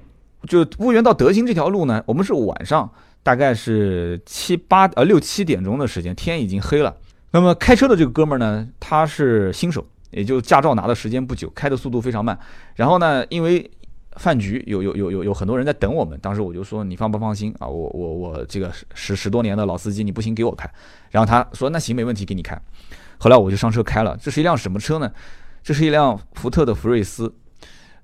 [0.48, 2.90] 就婺源到德兴这条路呢，我们是晚上。
[3.27, 6.97] 大概是七八呃六七点钟的时间，天已经黑了。
[7.33, 12.39] 那么开车的这个哥们儿呢，他是新手，也就驾照拿的时间不久，开的速度非常慢。
[12.77, 13.69] 然后呢，因为
[14.12, 17.67] 饭局有有有有有很多人在等我们，当时我就说你放不放心啊？
[17.67, 20.71] 我我我这个十十多年的老司机，你不行给我开。
[21.11, 22.57] 然后他说那行没问题，给你开。
[23.19, 25.11] 后来我就上车开了，这是一辆什么车呢？
[25.65, 27.35] 这是一辆福特的福睿斯。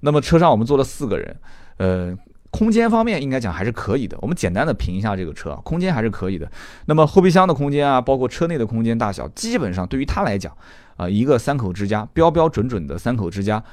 [0.00, 1.36] 那么车上我们坐了四个人，
[1.76, 2.18] 呃。
[2.52, 4.16] 空间方面应该讲还是可以的。
[4.20, 6.48] 我们简单的评一下这个车，空间还是可以的。
[6.84, 10.54] 那么后备箱的空间啊，包括车内的空间大小，基本上对于他来讲，
[10.96, 13.64] 啊，一个三口之家，标标准准的三口之家，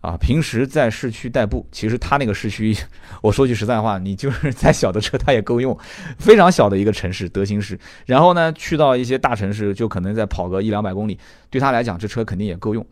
[0.00, 2.74] 啊，平时在市区代步，其实他那个市区，
[3.20, 5.76] 我说句实在话，你就是再小的车他也够用，
[6.18, 7.76] 非常小的一个城市，德兴市。
[8.06, 11.18] 然后呢，去到一些大城市，就可能再跑个一两百公里，
[11.50, 12.86] 对他来讲，这车肯定也够用，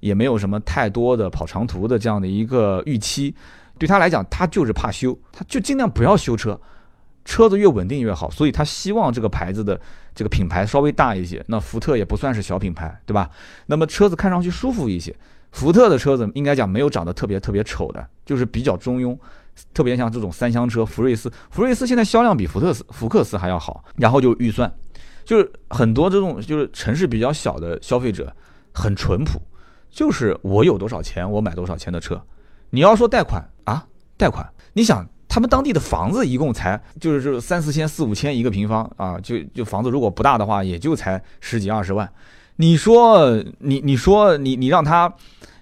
[0.00, 3.34] 也没有什么太多的跑长途的这样的一个预期。
[3.78, 6.60] 对他来讲，他就是怕修，他就尽量不要修车，
[7.24, 8.30] 车子越稳定越好。
[8.30, 9.80] 所以他希望这个牌子的
[10.14, 11.44] 这个品牌稍微大一些。
[11.48, 13.30] 那福特也不算是小品牌，对吧？
[13.66, 15.14] 那么车子看上去舒服一些。
[15.52, 19.16] 福特的车子应该讲没有长得特别特别丑的，就是比较中庸。
[19.72, 23.82] 特别像这种三厢车，福睿斯，福睿斯现在销量比福特斯、福克斯还要好。
[23.96, 24.70] 然后就预算，
[25.24, 28.30] 就是很多这种就是城市比较小的消费者
[28.74, 29.40] 很淳朴，
[29.88, 32.22] 就是我有多少钱，我买多少钱的车。
[32.70, 42.10] 你要说贷款啊，贷款，你想他们当地的房子一共才就是就三四千四五千一个平方啊，就就房子如果不大的话，也就才十几二十万。
[42.56, 45.12] 你说你你说你你让他，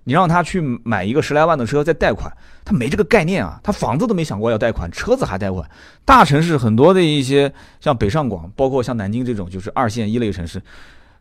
[0.05, 2.33] 你让他去买一个十来万的车再贷款，
[2.65, 5.69] 他没这个概念啊，他房子都没想过要贷款，车子还贷款。
[6.05, 10.63] 大城市很多的一些像北上广，包括像南京这种就是二线一类城市，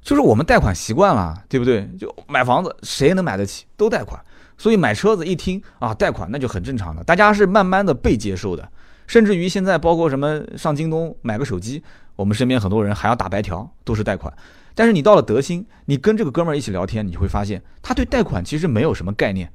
[0.04, 1.90] 就是我们贷款习惯了，对不对？
[2.00, 4.24] 就买房子谁能买得起，都贷款。
[4.64, 8.66] 所以买车子一听啊贷款那就很正常的，大家是慢慢的被接受的。
[9.08, 11.84] 甚至于现在包括什么上京东买个手机，
[12.16, 14.34] 我们身边很多人还要打白条，都是贷款。
[14.74, 19.52] 但是你到了德兴，你跟这个哥们儿一起聊天，你会发现他对贷款其实没有什么概念。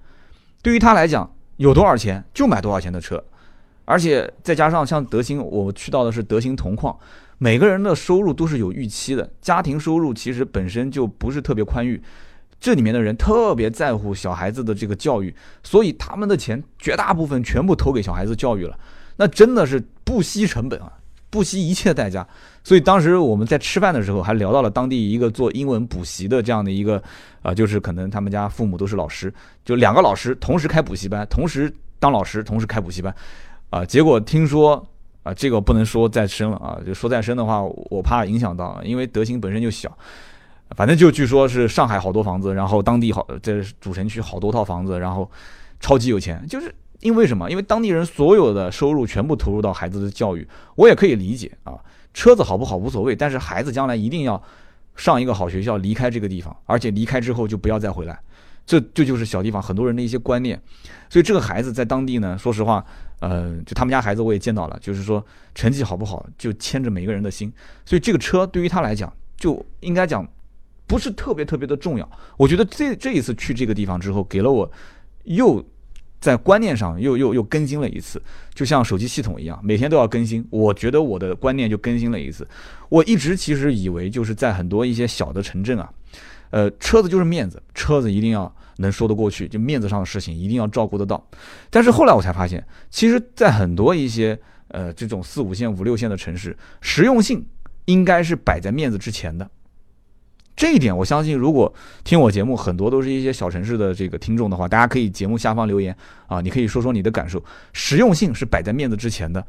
[0.61, 3.25] 对于他来讲，有多少钱就买多少钱的车，
[3.87, 6.95] 而且再加上像德兴，我去到的是德兴铜矿，
[7.39, 12.03] 每个人的收入都是有预期的，家庭收入其实本身就不是特别宽裕，
[12.61, 18.79] 这里面的人特别在乎小孩子的这个教育，所以他们的钱绝大部分全部投给小孩子教育了，
[19.17, 20.93] 那真的是不惜成本啊。
[21.31, 22.27] 不惜一切代价，
[22.65, 27.03] 所以当时我们在吃饭的时候还聊到了当地一个做英文补习的这样的一个，
[27.43, 29.31] 啊，就是可能他们家父母都是老师，
[29.63, 33.15] 就两个老师同时开补习班，同时当老师，同时开补习班，
[33.69, 34.83] 啊，结果听说
[35.23, 39.95] 啊，这个不能说再深了啊，就说再深的话，我怕影响到，因为德兴本身就小，
[40.77, 45.31] 反正就据说是上海好多房子，然后当地好在主城区好多套房子，然后
[45.81, 46.75] 超级有钱，就是。
[47.01, 47.49] 因为什么？
[47.49, 51.75] 因为当地人所有的收入全部投入到孩子的教育，我也可以理解啊。
[52.13, 54.43] 车子好不好无所谓，但是孩子将来一定要
[54.97, 58.19] 上一个好学校，离开这个地方，而且离开之后就不要再回来。
[58.67, 60.61] 这这就是小地方很多人的一些观念。
[61.09, 62.85] 所以这个孩子在当地呢，说实话，
[63.21, 67.53] 呃，就他们家孩子我也见到了，就是说成绩好不好就牵着每个人的心。
[67.87, 70.29] 所以这个车对于他来讲，就应该讲
[70.89, 72.11] 不是特别特别的重要。
[72.37, 74.69] 我觉得这这一次去这个地方之后，给了我
[75.23, 75.65] 又。
[76.21, 78.21] 在观念上又又又更新了一次，
[78.53, 80.45] 就像手机系统一样，每天都要更新。
[80.51, 82.45] 我觉得我的观念就更新了一次。
[82.89, 85.89] 我一直其实以为就是在很多一些小的城镇啊，
[86.51, 91.25] 呃，车子就是面子，车子一定要能说得过去，就面子上的事情一定要照顾得到。
[91.71, 94.37] 但是后来我才发现，其实，在很多一些
[94.71, 97.47] 呃这种四五线、五六线的城市，实用性
[97.85, 99.49] 应该是摆在面子之前的。
[100.59, 107.41] 这一点，我相信，如果听我节目很多都是一些小城市的这个听众的话，大家可以节目下方留言啊，你可以说说你的感受。
[107.73, 109.47] 实用性是摆在面子之前的。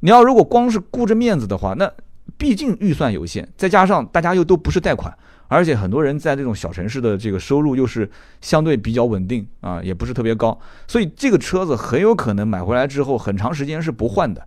[0.00, 1.88] 你要如果光是顾着面子的话，那
[2.36, 5.16] 毕竟预算有限，再加上大家又都不是贷款，
[5.46, 14.44] 而且很多人在这种小城市的这个收入又是相对比较稳定啊，也不是特别高，所以这个车子很有可能买回来之后很长时间是不换的。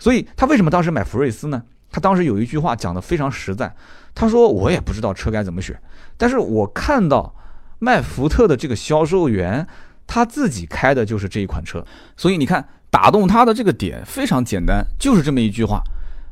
[0.00, 1.62] 所以他为什么当时买福睿斯呢？
[1.90, 3.74] 他当时有一句话讲的非常实在。
[4.14, 5.80] 他说：“我也不知道车该怎么选，
[6.16, 7.32] 但是我看到
[7.78, 9.64] 卖福特的这个销售员，
[10.08, 15.80] 他自己开的就是这一款车，所以你看打动他的这个点非常简单，就是这么一句话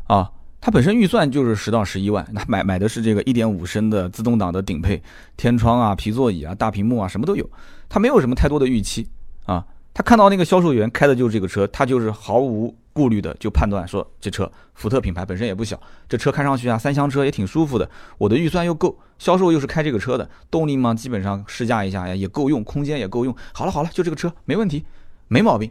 [0.08, 0.28] 啊。
[0.60, 5.00] 他本身预算就是十到十一万，那买买的是这个一点五升的自动挡的顶配，
[5.36, 7.48] 天窗啊、皮座椅啊、大屏幕啊，什么都有，
[7.88, 9.08] 他没有什么太多的预期
[9.44, 9.64] 啊。
[9.94, 15.78] 他看到那个销售员开的就是这个车，他就是毫无。”顾虑的就判断说这车福特品牌本身也不小，
[16.08, 23.36] 这车看上去啊三厢车也挺舒服的，我的预算又够，销售又是开这个车的，动力嘛基本上试驾一下呀也够用，空间也够用。
[23.52, 24.82] 好了好了，就这个车没问题，
[25.28, 25.70] 没毛病。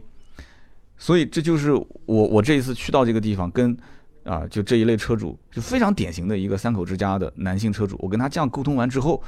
[0.96, 3.76] 所以这就是我我这一次去到这个地方，跟
[4.22, 9.20] 啊就这一类车主就非常典型的一个三口之家的男性车主，我跟他这样沟通完之后，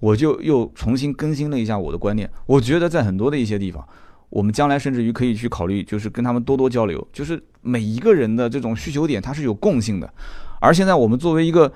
[0.00, 3.88] 我就又重新更新了一下我的观念，我觉得在很多的一些地方。
[4.30, 10.12] 我们将来甚至于可以去考虑，就是跟他们多多交流，就是每一个人的这种需求点它是有共性的。
[10.60, 11.72] 而现在我们作为一个，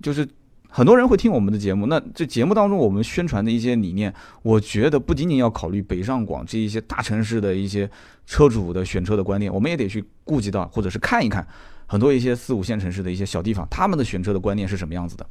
[0.00, 0.28] 就是
[0.68, 7.90] 很多人会听我们的节目，那这节目当中我们宣传的一些理念，我觉得不仅仅要考虑北上广这一些大城市的一些
[8.26, 11.46] 车主的选车的观念，我们也得去顾及到或者是看一看
[11.86, 15.26] 很多一些四五线城市的一些小地方，他们的选车的观念是什么样子的。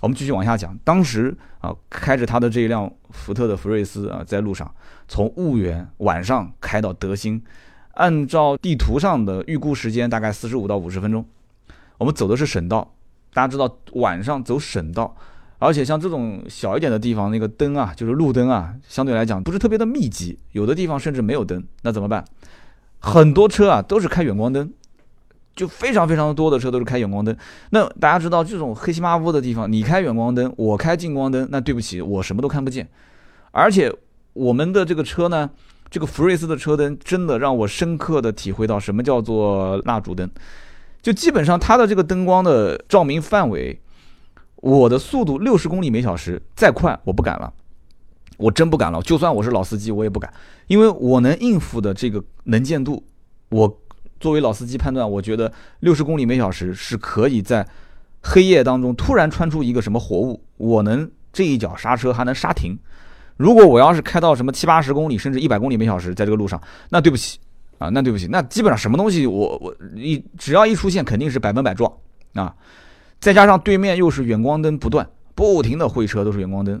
[0.00, 4.72] 我们继续往下讲，当时啊，开着他的这一辆福特的福睿斯啊，在路上
[5.08, 7.42] 从婺源晚上开到德兴，
[7.94, 11.24] 按照地图上的预估时间大概四十五到五十分钟。
[11.98, 12.94] 我们走的是省道，
[13.32, 15.16] 大家知道晚上走省道，
[15.58, 22.22] 而且像这种小一点的地方，那个灯啊，就是路灯啊，相对来讲不是特别的密集，有的地方甚至没有灯，那怎么办？
[22.98, 24.70] 很多车啊都是开远光灯。
[25.56, 27.34] 就非常非常多的车都是开远光灯，
[27.70, 32.86] 那大家知道这种黑漆麻乌的地方，你开远光灯，我开近光灯，那对不起，我什么都看不见。
[33.52, 33.90] 而且
[34.34, 35.48] 我们的这个车呢，
[35.90, 40.30] 这个福睿斯的车灯真的让我深刻的体会到什么叫做蜡烛灯，
[41.00, 43.80] 就基本上它的这个灯光的照明范围，
[44.56, 47.50] 我的速度六十公里每小时再快我不敢了，
[48.36, 50.30] 我真不敢了，就算我是老司机我也不敢，
[50.66, 53.02] 因为我能应付的这个能见度，
[53.48, 53.78] 我。
[54.18, 57.66] 作为老司机判断，我觉得六十公里每小时是可以在
[58.22, 62.78] 黑夜当中突然穿出一个什么活物，我能这一脚刹车还能刹停，
[63.36, 67.38] 如果我要是开到什么七八十公里，甚至一百公里每小时，在这个路上，那对不起
[67.78, 71.92] 啊，那对不起，那基本上什么东西我我一只要一出现，肯定是百分百撞
[72.34, 72.54] 啊。
[73.20, 76.80] 再加上对面又是远光灯不断，不停的会车都是远光灯，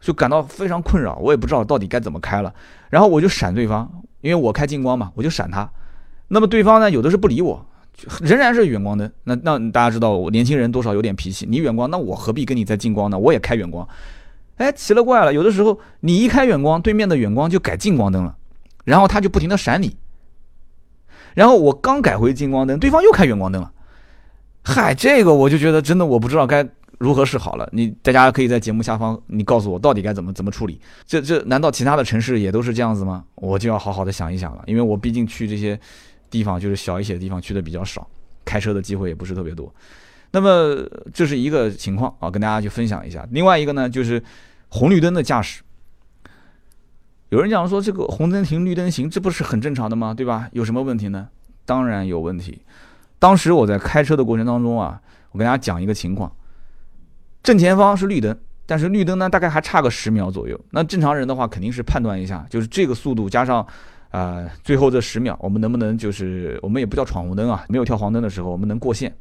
[0.00, 1.16] 就感到非常困扰。
[1.16, 2.52] 我也不知道到底该怎么开了，
[2.90, 3.90] 然后我就闪对方，
[4.22, 5.70] 因为我开近光嘛，我就闪他。
[6.34, 7.64] 那么对方呢，有的是不理我，
[8.20, 9.08] 仍然是远光灯。
[9.22, 13.16] 那那大家知道，我年轻人多少有点脾气，你远光，那我何必跟你在近光呢？
[13.16, 13.86] 我也开远光。
[14.56, 18.36] 哎，奇了怪了，有的时候你一开远光，对面的远光就改近光灯了，
[18.84, 19.96] 然后他就不停的闪你。
[21.34, 23.70] 然后我刚改回近光灯，对方又开远光灯了。
[24.64, 26.68] 嗨，这个我就觉得真的我不知道该
[26.98, 27.68] 如何是好了。
[27.72, 30.80] 你大家可以在节目下方，你告诉我到底该怎么怎么处理。
[31.06, 33.24] 这这难道其他的城市也都是这样子吗？
[33.34, 35.78] 我就要好好的想一想了，因为我毕竟去这些
[36.34, 38.04] 地方就是小一些的地方去的比较少，
[38.44, 39.72] 开车的机会也不是特别多。
[40.32, 43.24] 那么这是一个情况啊，跟大家去分享一下。
[43.30, 44.20] 另外一个呢，就是
[44.68, 45.62] 红绿灯的驾驶。
[47.28, 50.12] 有人讲说这个红灯停，绿灯行，这不是很正常的吗？
[50.12, 50.48] 对吧？
[50.50, 51.28] 有什么问题呢？
[51.64, 52.62] 当然有问题。
[53.20, 56.34] 当时我在开车的过程当中啊，我跟大家讲一个情况：
[57.44, 60.60] 正前方是绿灯，但是绿灯呢大概还差个十秒左右。
[60.70, 63.64] 那正常人的话肯定是判断一下，就是这个速度加上
[64.14, 69.12] 啊最后这十秒，我们能不能就是我们也不叫闯红灯啊，没有跳黄灯的时候，我们能过线。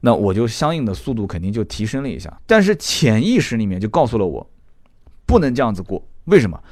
[0.00, 4.46] 那我就相应的速度肯定就提升了一下，但是潜意识里面就告诉了我，
[5.24, 6.06] 不能这样子过。
[6.26, 6.62] 为什么？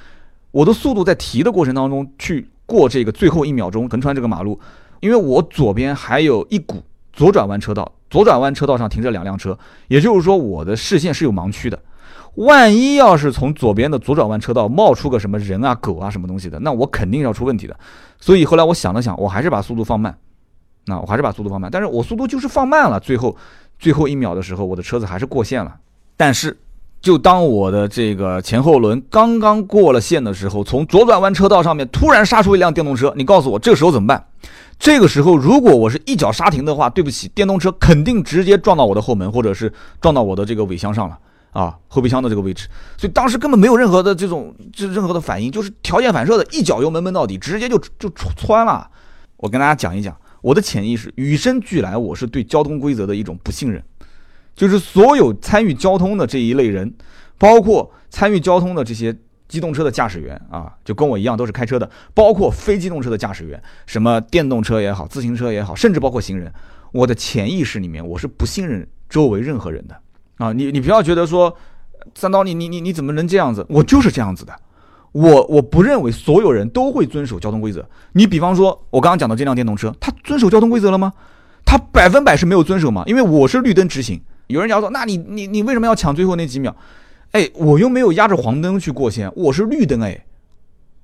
[0.50, 4.60] 我的速度在提的过程当中去过这个最后一秒钟横穿这个马路，
[5.00, 6.82] 因为我左边还有一股
[7.14, 11.82] 左转弯车道，左转弯车道上停着两辆车，也就是说我的视线是有盲区的。
[12.36, 17.76] 万一要是从左边的左转弯车道冒出个什么人啊、狗啊什么东西的，那我肯定要出问题的。
[18.18, 20.16] 所以后来我想了想，我还是把速度放慢。
[20.86, 23.34] 那我还是把速度放慢，但是我速度就是放慢了，最后
[23.78, 25.74] 最后一秒的时候，我的车子还是过线了。
[26.14, 26.54] 但是，
[27.00, 34.26] 就当我的这个前后轮刚刚过了线的时候，从左转弯车道上面突然杀出一辆电动车，你告诉我这个时候怎么办？
[34.78, 41.18] 这个时候如果我是一脚刹停的话，对不起，电动车肯定直接撞到我的后门，或者是撞到我的这个尾箱上了
[41.54, 42.68] 啊，后备箱的这个位置。
[42.98, 48.90] 所以当时根本没有任何的这种这任何的反应，就是条件反射的一脚油门闷到底，直接就就穿了。
[49.38, 50.14] 我跟大家讲一讲。
[50.44, 53.82] 我的潜意识与生俱来，我是对交通规则的一种不信任，
[54.54, 56.92] 就是所有参与交通的这一类人，
[57.38, 59.16] 包括参与交通的这些
[59.48, 66.52] 机动车的驾驶员啊，就跟我一样都是开车的，包括非机动车的驾驶员，什么电动车也好，自行车也好，甚至包括行人，
[66.92, 69.98] 我的潜意识里面我是不信任周围任何人的
[70.36, 70.52] 啊！
[70.52, 71.56] 你你不要觉得说
[72.14, 73.64] 三刀，你你你你怎么能这样子？
[73.68, 74.52] 我就是这样子的。
[75.12, 77.88] 我我不认为所有人都会遵守交通规则。
[78.14, 81.12] 你比方说，我刚刚讲的这辆电动车，它遵守交通规则了吗？
[81.64, 84.20] 它百分百是没有遵守嘛，因为我是绿灯直行。
[84.48, 86.74] 有人讲说，那你你你为什么要抢最后那几秒？
[87.30, 90.24] 哎，我又没有压着黄灯去过线，我是绿灯哎，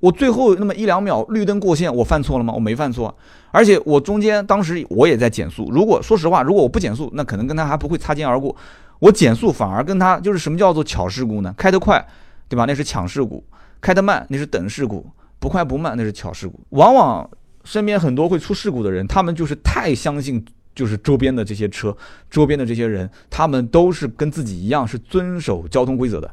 [0.01, 2.53] 我最后那么一两秒绿灯过线，我犯错了吗？
[2.53, 3.17] 我没犯错，
[3.53, 5.71] 而且我中间当时我也在减速。
[5.71, 8.55] 如果说实话，如果我不减速，那可能跟他还不会擦肩而过。
[9.01, 11.53] 我减速反而跟他就是什么叫做巧事故呢？
[11.59, 12.07] 开得快，
[12.49, 12.65] 对吧？
[12.67, 13.45] 那是抢事故。
[13.81, 15.07] 开得慢那是等事故，
[15.39, 16.61] 不快不慢那是巧事故。
[16.71, 17.29] 往往
[17.65, 21.97] 身边很多会出事故的人，他们就是太相信，就是周边的这些车，
[22.29, 26.31] 周边的这些人，他们都是跟自己一样是遵守交通规则的。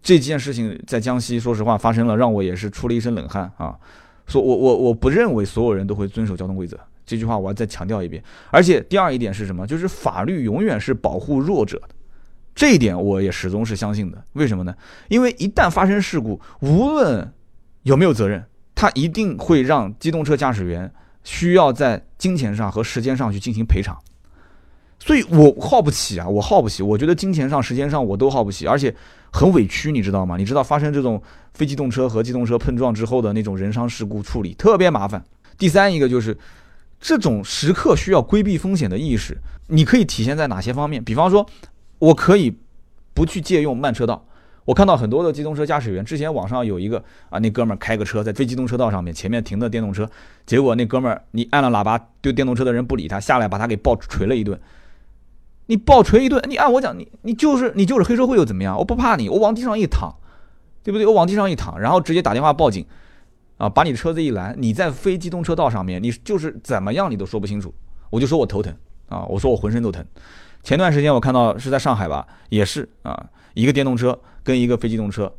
[0.00, 3.74] 这件事情在江西，说实话发生了，让我也是出了一身冷汗啊！
[4.28, 8.22] 说我我我不认为所有人都会遵守交通规则，这句话我要再强调一遍。
[8.52, 9.66] 而且第二一点是什么？
[9.66, 11.95] 就是法律永远是保护弱者的。
[12.56, 14.74] 这一点我也始终是相信的，为什么呢？
[15.08, 17.30] 因为一旦发生事故，无论
[17.82, 18.42] 有没有责任，
[18.74, 20.90] 他一定会让机动车驾驶员
[21.22, 23.94] 需要在金钱上和时间上去进行赔偿。
[24.98, 26.82] 所以我耗不起啊，我耗不起。
[26.82, 28.96] 我觉得金钱上、时间上我都耗不起，而且
[29.30, 30.38] 很委屈，你知道吗？
[30.38, 35.22] 你知道发生这种非机动车和机动车碰撞之后的那种人伤事故处理特别麻烦。
[35.58, 36.34] 第三一个就是
[36.98, 41.04] 这种时刻需要规避风险的意识，你可以体现在哪些方面？
[41.04, 41.46] 比方说。
[41.98, 42.56] 我可以
[43.14, 44.24] 不去借用慢车道。
[44.64, 50.10] 我看到很多的机动车驾驶员，之前网上有一个啊，那哥们儿开个车在非机动车道上面，前面停的电动车，
[50.44, 54.60] 结果那哥们儿你按了喇叭，对电动车的人不理他，下来把他给暴锤了一顿。
[55.66, 58.76] 你暴锤一顿，你按我讲，你你就是你就是黑社会又怎么样？
[58.76, 60.12] 我不怕你，我往地上一躺，
[60.82, 61.06] 对不对？
[61.06, 62.84] 我往地上一躺，然后直接打电话报警，
[63.58, 67.72] 啊，把你的车子一拦，你在非机动车道上面，你就是怎么样你都说不清楚。
[68.10, 68.74] 我就说我头疼
[69.08, 70.04] 啊，我说我浑身都疼。
[70.66, 75.32] 前段时间我看到是在上海吧，也是啊，一个电动车跟一个非机动车，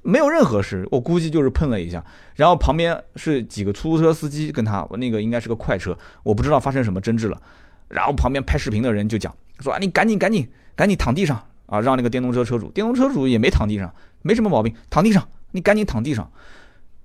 [0.00, 2.02] 没有任何事，我估计就是碰了一下，
[2.36, 7.38] 然后旁边是几个出租车司机跟他，我那个应该是个快车，我不知道发生什么争执了，
[7.88, 16.32] 然后旁边拍视频的人就讲说啊，你赶紧赶紧赶紧躺地上啊，让那个电动车车主，电动车主也没躺地上，没什么毛病，躺地上，你赶紧躺地上，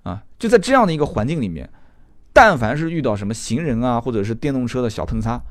[0.03, 1.69] 啊，就在这样的一个环境里面，
[2.31, 5.41] 但凡是遇到什么行人啊，或者是电动车的小碰擦，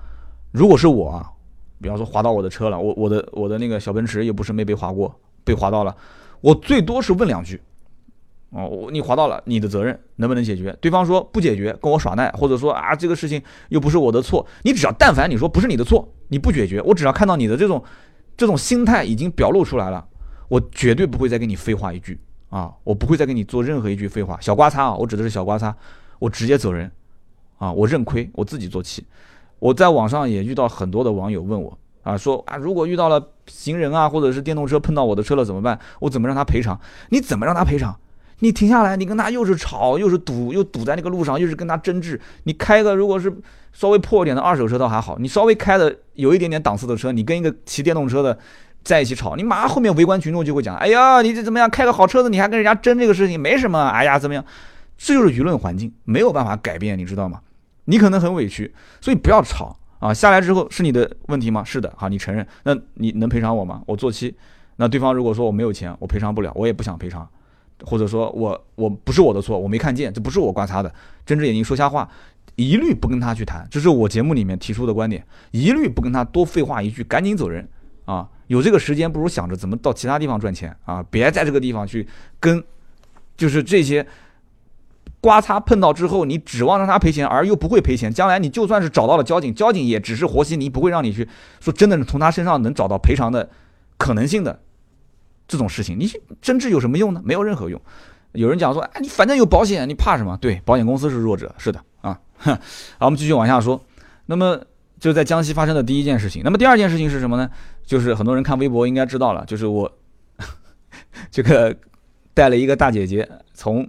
[0.52, 1.32] 如果是我啊，
[1.80, 5.14] 比方说划到我的车了，我我的我的那个小奔驰也不是没被划过，
[5.44, 5.96] 被划到了，
[6.40, 7.60] 我最多是问两句。
[8.50, 10.74] 哦，你划到了，你的责任能不能解决？
[10.80, 14.46] 对方说不解决，跟我耍赖，或者说啊，这个事情又不是我的错。
[14.62, 17.82] 你只要但凡你说不是你的错，你不解决，我只要看到你的这种
[18.36, 20.06] 这种心态已经表露出来了，
[20.48, 22.18] 我绝对不会再跟你废话一句
[22.48, 24.38] 啊，我不会再跟你做任何一句废话。
[24.40, 25.76] 小刮擦啊，我指的是小刮擦，
[26.20, 26.90] 我直接走人
[27.58, 29.04] 啊，我认亏，我自己做气。
[29.59, 35.78] 我在网上也遇到很多的网友问我啊，说啊，如果遇到了行人啊，或者是电动车碰到我的车了怎么办？
[36.00, 36.78] 我怎么让他赔偿？
[37.09, 37.96] 你怎么让他赔偿？
[38.40, 42.20] 你停下来，你跟他又是吵又是堵，又堵在那个路上，又是跟他争执。
[42.44, 43.34] 你开个如果是
[43.72, 48.38] 稍微破一点的二手车倒还好，你稍微开的有一点点档次的车，你跟一个骑电动车的
[48.84, 51.68] 在一起吵，你马上后面围观群众就会讲：哎呀，你这怎么样？
[51.70, 53.88] 开个好车子你还跟人家争这个事情，没什么。
[53.88, 54.44] 哎呀，怎么样？
[54.98, 57.40] 这就是舆论环境，没有办法改变，你知道吗？
[57.87, 60.14] 你可能很委屈，所以不要吵啊。
[60.14, 61.64] 下来之后是你的问题吗？
[61.64, 62.47] 是的，好，你承认。
[62.62, 63.82] 那你能赔偿我吗？
[63.87, 64.37] 我做期。
[64.76, 67.26] 那对方如果说我没有钱，我赔偿不了，我也不想赔偿。
[67.84, 70.95] 或者说我我不是我的错，我没看见，这不是我刮擦的，
[71.26, 72.09] 睁着眼睛说瞎话，
[72.55, 77.68] 一律不跟他去谈，这是我节目里面提出的观点，一律不跟他多废话一句，赶紧走人
[78.07, 78.26] 啊！
[78.47, 81.05] 有这个时间，不如想着怎么到其他地方赚钱啊！
[81.11, 82.07] 别在这个地方去
[82.41, 82.64] 跟，
[83.37, 84.07] 就是这些
[85.26, 93.50] 刮擦碰到之后，你指望让他赔钱，而又不会赔钱，将来你就算是找到了交警，交警也只是和稀泥，不会让你去说真的从他身上能找到赔偿的
[93.96, 94.60] 可能性的。
[95.48, 96.08] 这种事情，你
[96.40, 97.20] 争执有什么用呢？
[97.24, 97.80] 没有任何用。
[98.34, 100.38] 有人讲说，哎，你反正有保险，你怕什么？
[100.40, 102.20] 对，保险公司是弱者，是的啊。
[102.36, 102.56] 好，
[103.00, 103.84] 我们继续往下说。
[104.26, 104.60] 那么
[105.00, 106.42] 就在江西发生的第一件事情。
[106.44, 107.50] 那么第二件事情是什么呢？
[107.84, 109.90] 就是很多人看微博应该知道了，就是我
[111.32, 111.76] 这个
[112.32, 113.88] 带了一个大姐姐从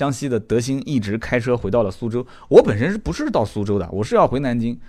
[0.00, 2.26] 江西的德兴一直开车回到了苏州。
[2.48, 3.86] 我本身是不是到苏州的？
[3.92, 4.80] 我是要回南京。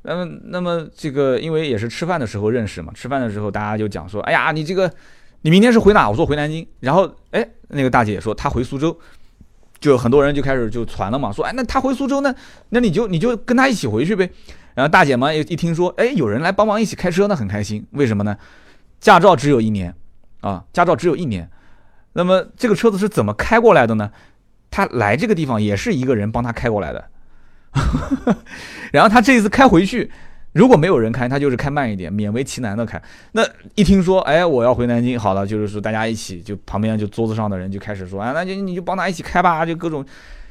[0.00, 4.90] 那么，那么这个因为也是吃饭的时候认识嘛，吃饭的时候大家就讲说，哎呀，你这个。
[5.42, 6.08] 你明天是回哪？
[6.08, 6.66] 我说回南京。
[6.80, 8.98] 然后，哎，那个大姐说她回苏州，
[9.78, 12.34] 就很多人就开始就传了嘛，说，哎，那她回苏州呢？
[12.70, 14.30] 那你就你就跟她一起回去呗。
[14.72, 17.86] 然后大姐嘛，一一听说，哎，有人来帮忙一起开车，那很开心。
[17.90, 18.34] 为什么呢？
[19.00, 19.94] 驾照只有一年
[20.40, 21.50] 啊，驾照只有一年。
[22.14, 24.10] 那么这个车子是怎么开过来的呢？
[24.74, 27.04] 他来这个地方也是一个人帮他开过来的。
[28.90, 30.10] 然后他这一次开回去。
[30.52, 33.00] 如果没有人开，他就是开慢一点，勉为其难的开。
[33.32, 33.42] 那
[33.76, 40.04] 一听说，哎，我要回南京，好了，就是说大家一起，就旁边就桌子上的人就开始说，啊，那就你就帮他一起开吧，就各种。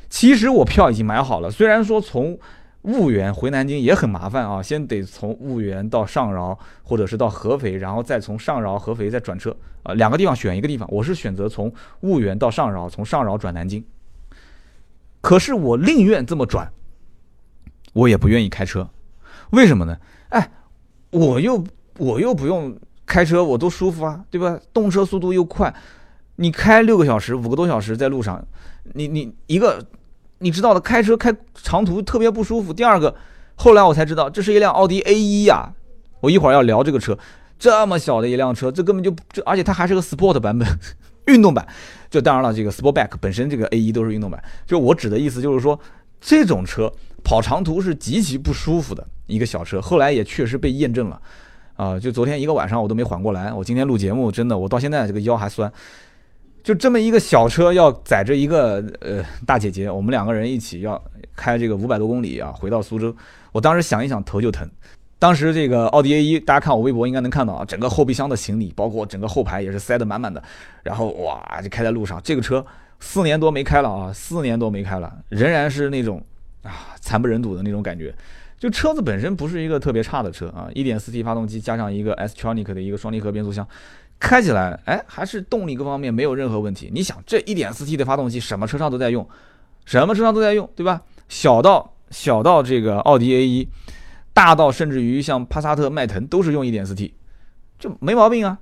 [0.09, 2.37] 其实我票已经买好了，虽然说从
[2.83, 10.85] 婺源回南京也很麻烦啊，先得从婺源到上饶，或者是到合肥，然后再从上饶、合肥再转车，啊，两个地方选一个地方。
[10.91, 13.81] 我是选择从婺源到上饶，从上饶转南京。
[15.23, 16.69] 可是我宁愿这么转，
[17.93, 18.89] 我也不愿意开车。
[19.51, 19.97] 为什么呢？
[20.29, 20.51] 哎，
[21.11, 21.63] 我又
[21.97, 24.59] 我又不用开车，我多舒服啊，对吧？
[24.73, 25.73] 动车速度又快，
[26.35, 28.45] 你开六个小时、五个多小时在路上，
[28.95, 29.87] 你你一个
[30.39, 32.73] 你知道的，开车开长途特别不舒服。
[32.73, 33.15] 第二个，
[33.55, 35.73] 后来我才知道，这是一辆奥迪 A 一呀。
[36.19, 37.17] 我一会儿要聊这个车，
[37.57, 40.67] 这么小的一辆车，这根本就这，而且它还是个 Sport 版本，
[41.27, 41.67] 运动版。
[42.09, 44.43] 就当然了，这个 Sportback 本身这个 A 一都是运动版。
[44.65, 45.79] 就我指的意思就是说，
[46.21, 46.91] 这种车
[47.23, 49.05] 跑长途是极其不舒服的。
[49.25, 51.21] 一个小车，后来也确实被验证了，
[51.75, 55.71] 啊，就昨天一个晚上我都没缓过来，我今天录节目，真的，我到现在这个腰还酸。
[56.61, 61.01] 就这么一个小车要载着一个呃大姐姐，我们两个人一起要
[61.35, 63.15] 开这个五百多公里啊，回到苏州，
[63.51, 64.69] 我当时想一想头就疼。
[65.23, 70.43] 当时这个奥迪 A 一，大家看我微博应该能看到啊，整个后备箱的行李，包括整个后排也是塞得满满的，
[70.83, 72.65] 然后哇就开在路上，这个车
[72.99, 76.21] 四年多没开了啊，四年多没开了，仍然是那种
[76.63, 78.13] 啊惨不忍睹的那种感觉。
[78.59, 83.65] 就车子本身不是一个特别差的车啊，1.4T 发动机加上一个 S-tronic 的一个双离合变速箱，
[84.19, 86.91] 开起来哎还是动力各方面没有任何问题。
[86.93, 89.25] 你想这 1.4T 的发动机什么车上都在用，
[89.85, 91.01] 什么车上都在用，对吧？
[91.29, 93.67] 小到小到这个奥迪 A1，
[94.33, 97.11] 大到甚至于像帕萨特、迈腾都是用 1.4T，
[97.77, 98.57] 就没毛病啊。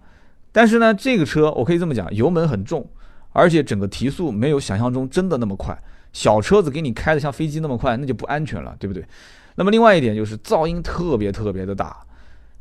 [0.51, 2.85] 但是呢，这个车我可以这么讲，油门很重，
[3.31, 5.77] 而且整个提速没有想象中真的那么快。
[6.11, 9.01] 小车子给你开的像飞机那么快，那就不安全了，对不对？
[9.55, 11.97] 那么另外一点就是噪音特别特别的大，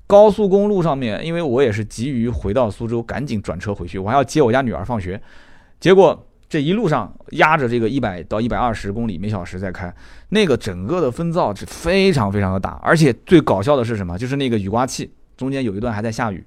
[0.07, 5.21] 高速公路上面，因为我也是急于回到苏州，赶紧转车回去，我还要接我家女儿放学，
[5.81, 9.95] 结果这一路上压着这个一百到一百二十公里每小时在开，
[10.31, 14.19] 那个整个的风噪是非常非常的大，而且最搞笑的是什么？
[14.19, 16.45] 就是那个雨刮器中间有一段还在下雨，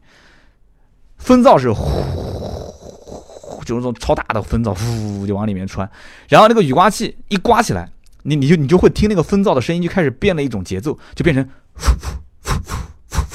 [1.20, 5.90] 风噪是呼，就是那种超大的风噪，呼就往里面穿。
[6.28, 7.90] 然后那个雨刮器一刮起来，
[8.24, 13.32] 你你就你就会听那个风噪的声音就开始变了一种节奏，就变成呼呼呼呼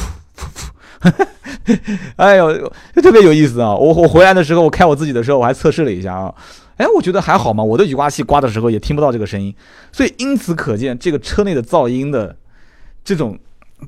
[1.03, 1.38] 呼呼呼。
[2.17, 3.75] 哎呦，就特别有意思啊！
[3.75, 6.35] 我我回来的时候，我开我自己的车，我还测试了一下啊。
[6.77, 9.55] 哎，我觉得还好嘛，我的雨刮器刮的时候也听不到这个声音，
[9.93, 12.37] 所以因此可见这个车内的噪音的
[13.05, 13.39] 这种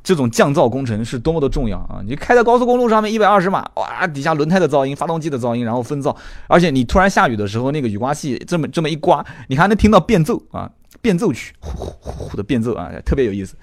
[0.02, 2.00] 这种降噪工程是多么的重要啊！
[2.04, 6.14] 你开在高速公路上面一百二十码，哇，底下轮胎的噪音、发动机的噪音，然后风噪，
[6.48, 10.70] 而且你突然下雨的时候，那个雨刮器这么这么一刮，你还能听到变奏啊，
[11.00, 13.54] 变奏曲，呼呼呼的变奏啊，特别有意思。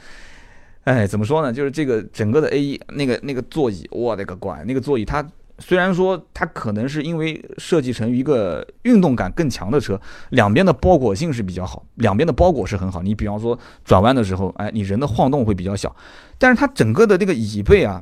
[0.88, 1.52] 哎，怎么说呢？
[1.52, 5.26] 就是这个整个的 A 一那个那个座椅，我的个乖，那个座椅它。
[5.60, 13.02] 虽然说它可能是因为设计成一个运动感更强的车，两边的包裹性是比较好，两边的包裹是很好。
[13.02, 15.94] 你比方说转弯的时候，哎，你人的晃动会比较小，
[16.38, 18.02] 但是它整个的这个椅背啊，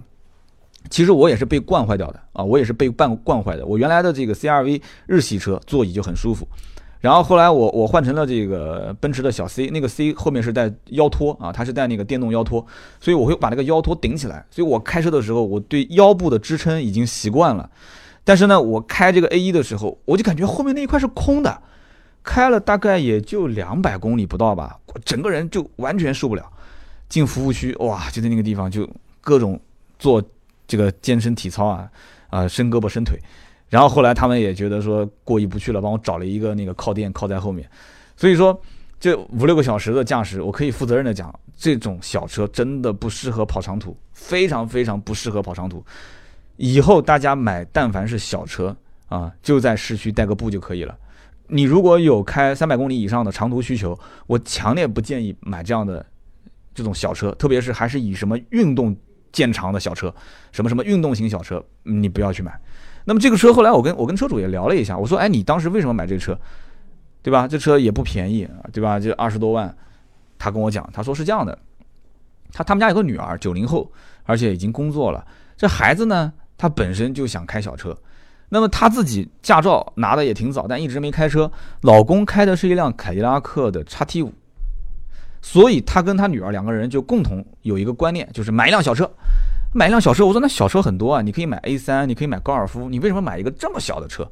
[0.91, 3.65] 其实我也是被惯坏掉的啊，我也是被惯惯坏的。
[3.65, 6.47] 我原来的这个 CRV 日系车座椅就很舒服。
[7.05, 12.65] 然后后来我我换成了这个奔驰的小 C，那个 C 后面是带腰托啊，它是带那个电动腰托，
[12.99, 17.69] 所以我会把那个腰托顶起来，所以我开车的时候我对腰部的支撑已经习惯了。
[18.23, 21.61] 但是呢，我开这个 A 一的时候，我就感觉后面那一块是空的，
[22.23, 26.43] 开了大概也就两百公里不到吧，整个人就完全受不了。
[27.07, 28.89] 进服务区哇，就在那个地方就
[29.21, 29.59] 各种
[29.99, 30.23] 做
[30.65, 31.87] 这个健身体操啊，
[32.31, 33.19] 啊伸胳膊伸腿。
[33.69, 37.69] 然后后来他们也觉得说过意不去了，帮我找了一个那个靠垫靠在后面，
[38.15, 38.59] 所以说
[38.99, 45.83] 这五六个小时的驾驶，我可以负责任的讲，这种小车真的不适合跑长途，非常非常不适合跑长途。
[46.57, 48.75] 以后大家买但凡是小车
[49.07, 50.97] 啊，就在市区代个步就可以了。
[51.47, 56.05] 你如果有开三百公里以上的长途需求，我强烈不建议买这样的
[56.73, 58.95] 这种小车，特别是还是以什么运动
[59.31, 60.13] 见长的小车，
[60.51, 62.59] 什么什么运动型小车，你不要去买。
[63.05, 66.37] 那么这个车后来我跟我跟车主也聊了一下，我说，哎，你当时为什么买这个车，
[67.21, 67.47] 对吧？
[67.47, 68.99] 这车也不便宜，对吧？
[68.99, 69.75] 就二十多万。
[70.37, 71.57] 他跟我讲，他说是这样的，
[72.51, 73.89] 他他们家有个女儿，九零后，
[74.23, 75.25] 而且已经工作了。
[75.55, 77.95] 这孩子呢，他本身就想开小车。
[78.49, 81.51] 那么他自己驾照拿的也挺早，但一直没开车。
[81.81, 84.33] 老公开的是一辆凯迪拉克的叉 T 五，
[85.41, 89.09] 所以他跟他女儿两个人就共同有一个观念，就是买一辆小车。
[89.77, 94.25] 买一辆小车，我说那小车很多啊，你可以买 A 三，你可以买高尔夫，你为什么买一个这么小的车？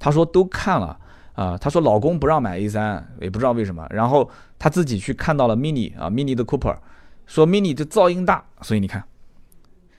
[0.00, 0.98] 他说都看了
[1.34, 4.28] 啊，他说老公不让买 A 三，也不知道为什么，然后
[4.58, 6.76] 他自己去看到了 Mini 啊，Mini 的 Cooper，
[7.26, 9.04] 说 Mini 这噪音大，所以你看，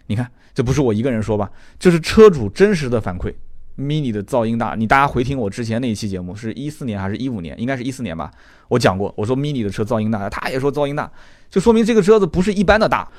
[0.07, 3.33] 你看这不是我一个人说吧，这是车主真实的反馈
[3.77, 7.57] ，Mini 的噪音大，你大家回听我之前那一期节目，是一四年还是一五年？
[7.57, 8.29] 应该是一四年吧，
[8.67, 11.09] 我讲过，我说 Mini 的车噪音大，他也说噪音大，
[11.49, 13.09] 就说明这个车子不是一般的大。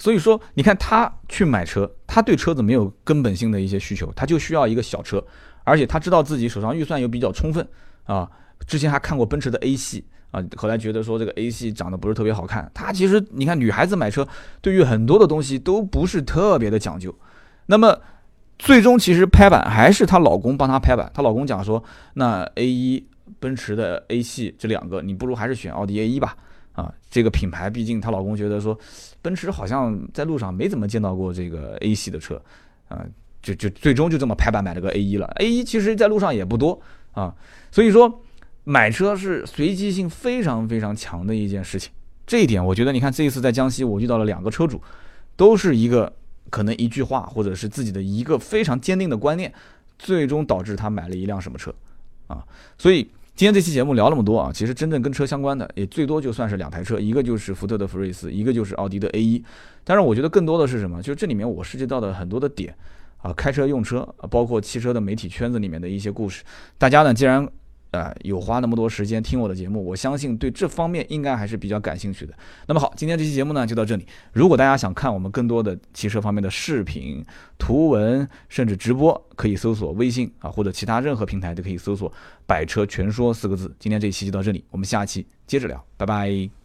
[0.00, 5.22] 所以说，你看他去买车，他对车子没有根本性的一些需求，他就需要一个小车，
[5.62, 7.68] 而且他知道自己手上预算又比较充分
[8.04, 8.26] 啊。
[8.66, 12.70] 之前还看过奔驰的 A 系啊，后来觉得说这个 A 系长得不是特别好看。
[12.72, 14.26] 他其实你看，女孩子买车
[14.62, 17.14] 对于很多的东西都不是特别的讲究。
[17.66, 18.00] 那么
[18.58, 21.10] 最终其实拍板还是她老公帮她拍板。
[21.12, 21.84] 她老公讲说，
[22.14, 23.06] 那 A 一、
[23.38, 26.34] 奔驰的 A 系这两个，你不如还是选奥迪 A 一吧。
[26.80, 28.78] 啊，这个品牌毕竟她老公觉得说。
[29.22, 32.42] 奔驰好像在路上没怎么见到过这个 A 系的车，
[32.88, 33.04] 啊，
[33.42, 35.26] 就就最终就这么拍板买了个 A 一了。
[35.36, 36.80] A 一其实在路上也不多
[37.12, 37.36] 啊，
[37.70, 38.22] 所以说
[38.64, 41.92] 买车是随机性非常非常强的一件事情。
[42.26, 44.80] 这一点我觉得，你看这一次在江西，我遇到了两个车主，
[45.36, 46.10] 都是一个
[46.48, 49.52] 可能一句话或者是自己的一个非常坚定的观念，
[49.98, 51.74] 最终导致他买了一辆什么车
[52.26, 52.42] 啊，
[52.78, 53.06] 所以。
[53.34, 59.42] 今天这期节目聊那么多啊，其实真正跟车相关的也最多就算是两台车，一个就是福特的福睿斯，一个就是奥迪的 A 一。
[59.82, 61.00] 但是我觉得更多的是什么？
[61.00, 62.74] 就是这里面我涉及到的很多的点
[63.18, 66.44] 啊，开车用车，包括汽车的媒体圈子里面的一些故事。
[66.76, 67.48] 大家呢，既然
[67.90, 72.32] 呃，有花那么多时间听我的节目，我相信对这方面应该还是比较感兴趣的。
[72.66, 74.06] 那么好，今天这期节目呢就到这里。
[74.32, 77.24] 如果大家想看我们更多的汽车方面的视频、
[77.58, 82.12] 图文，甚至直播，可以搜索微信啊，或者其他任何平台都可以搜索
[82.46, 83.74] “百车全说”四个字。
[83.78, 86.59] 今天这一期就到这里，我们下期接着聊，拜拜。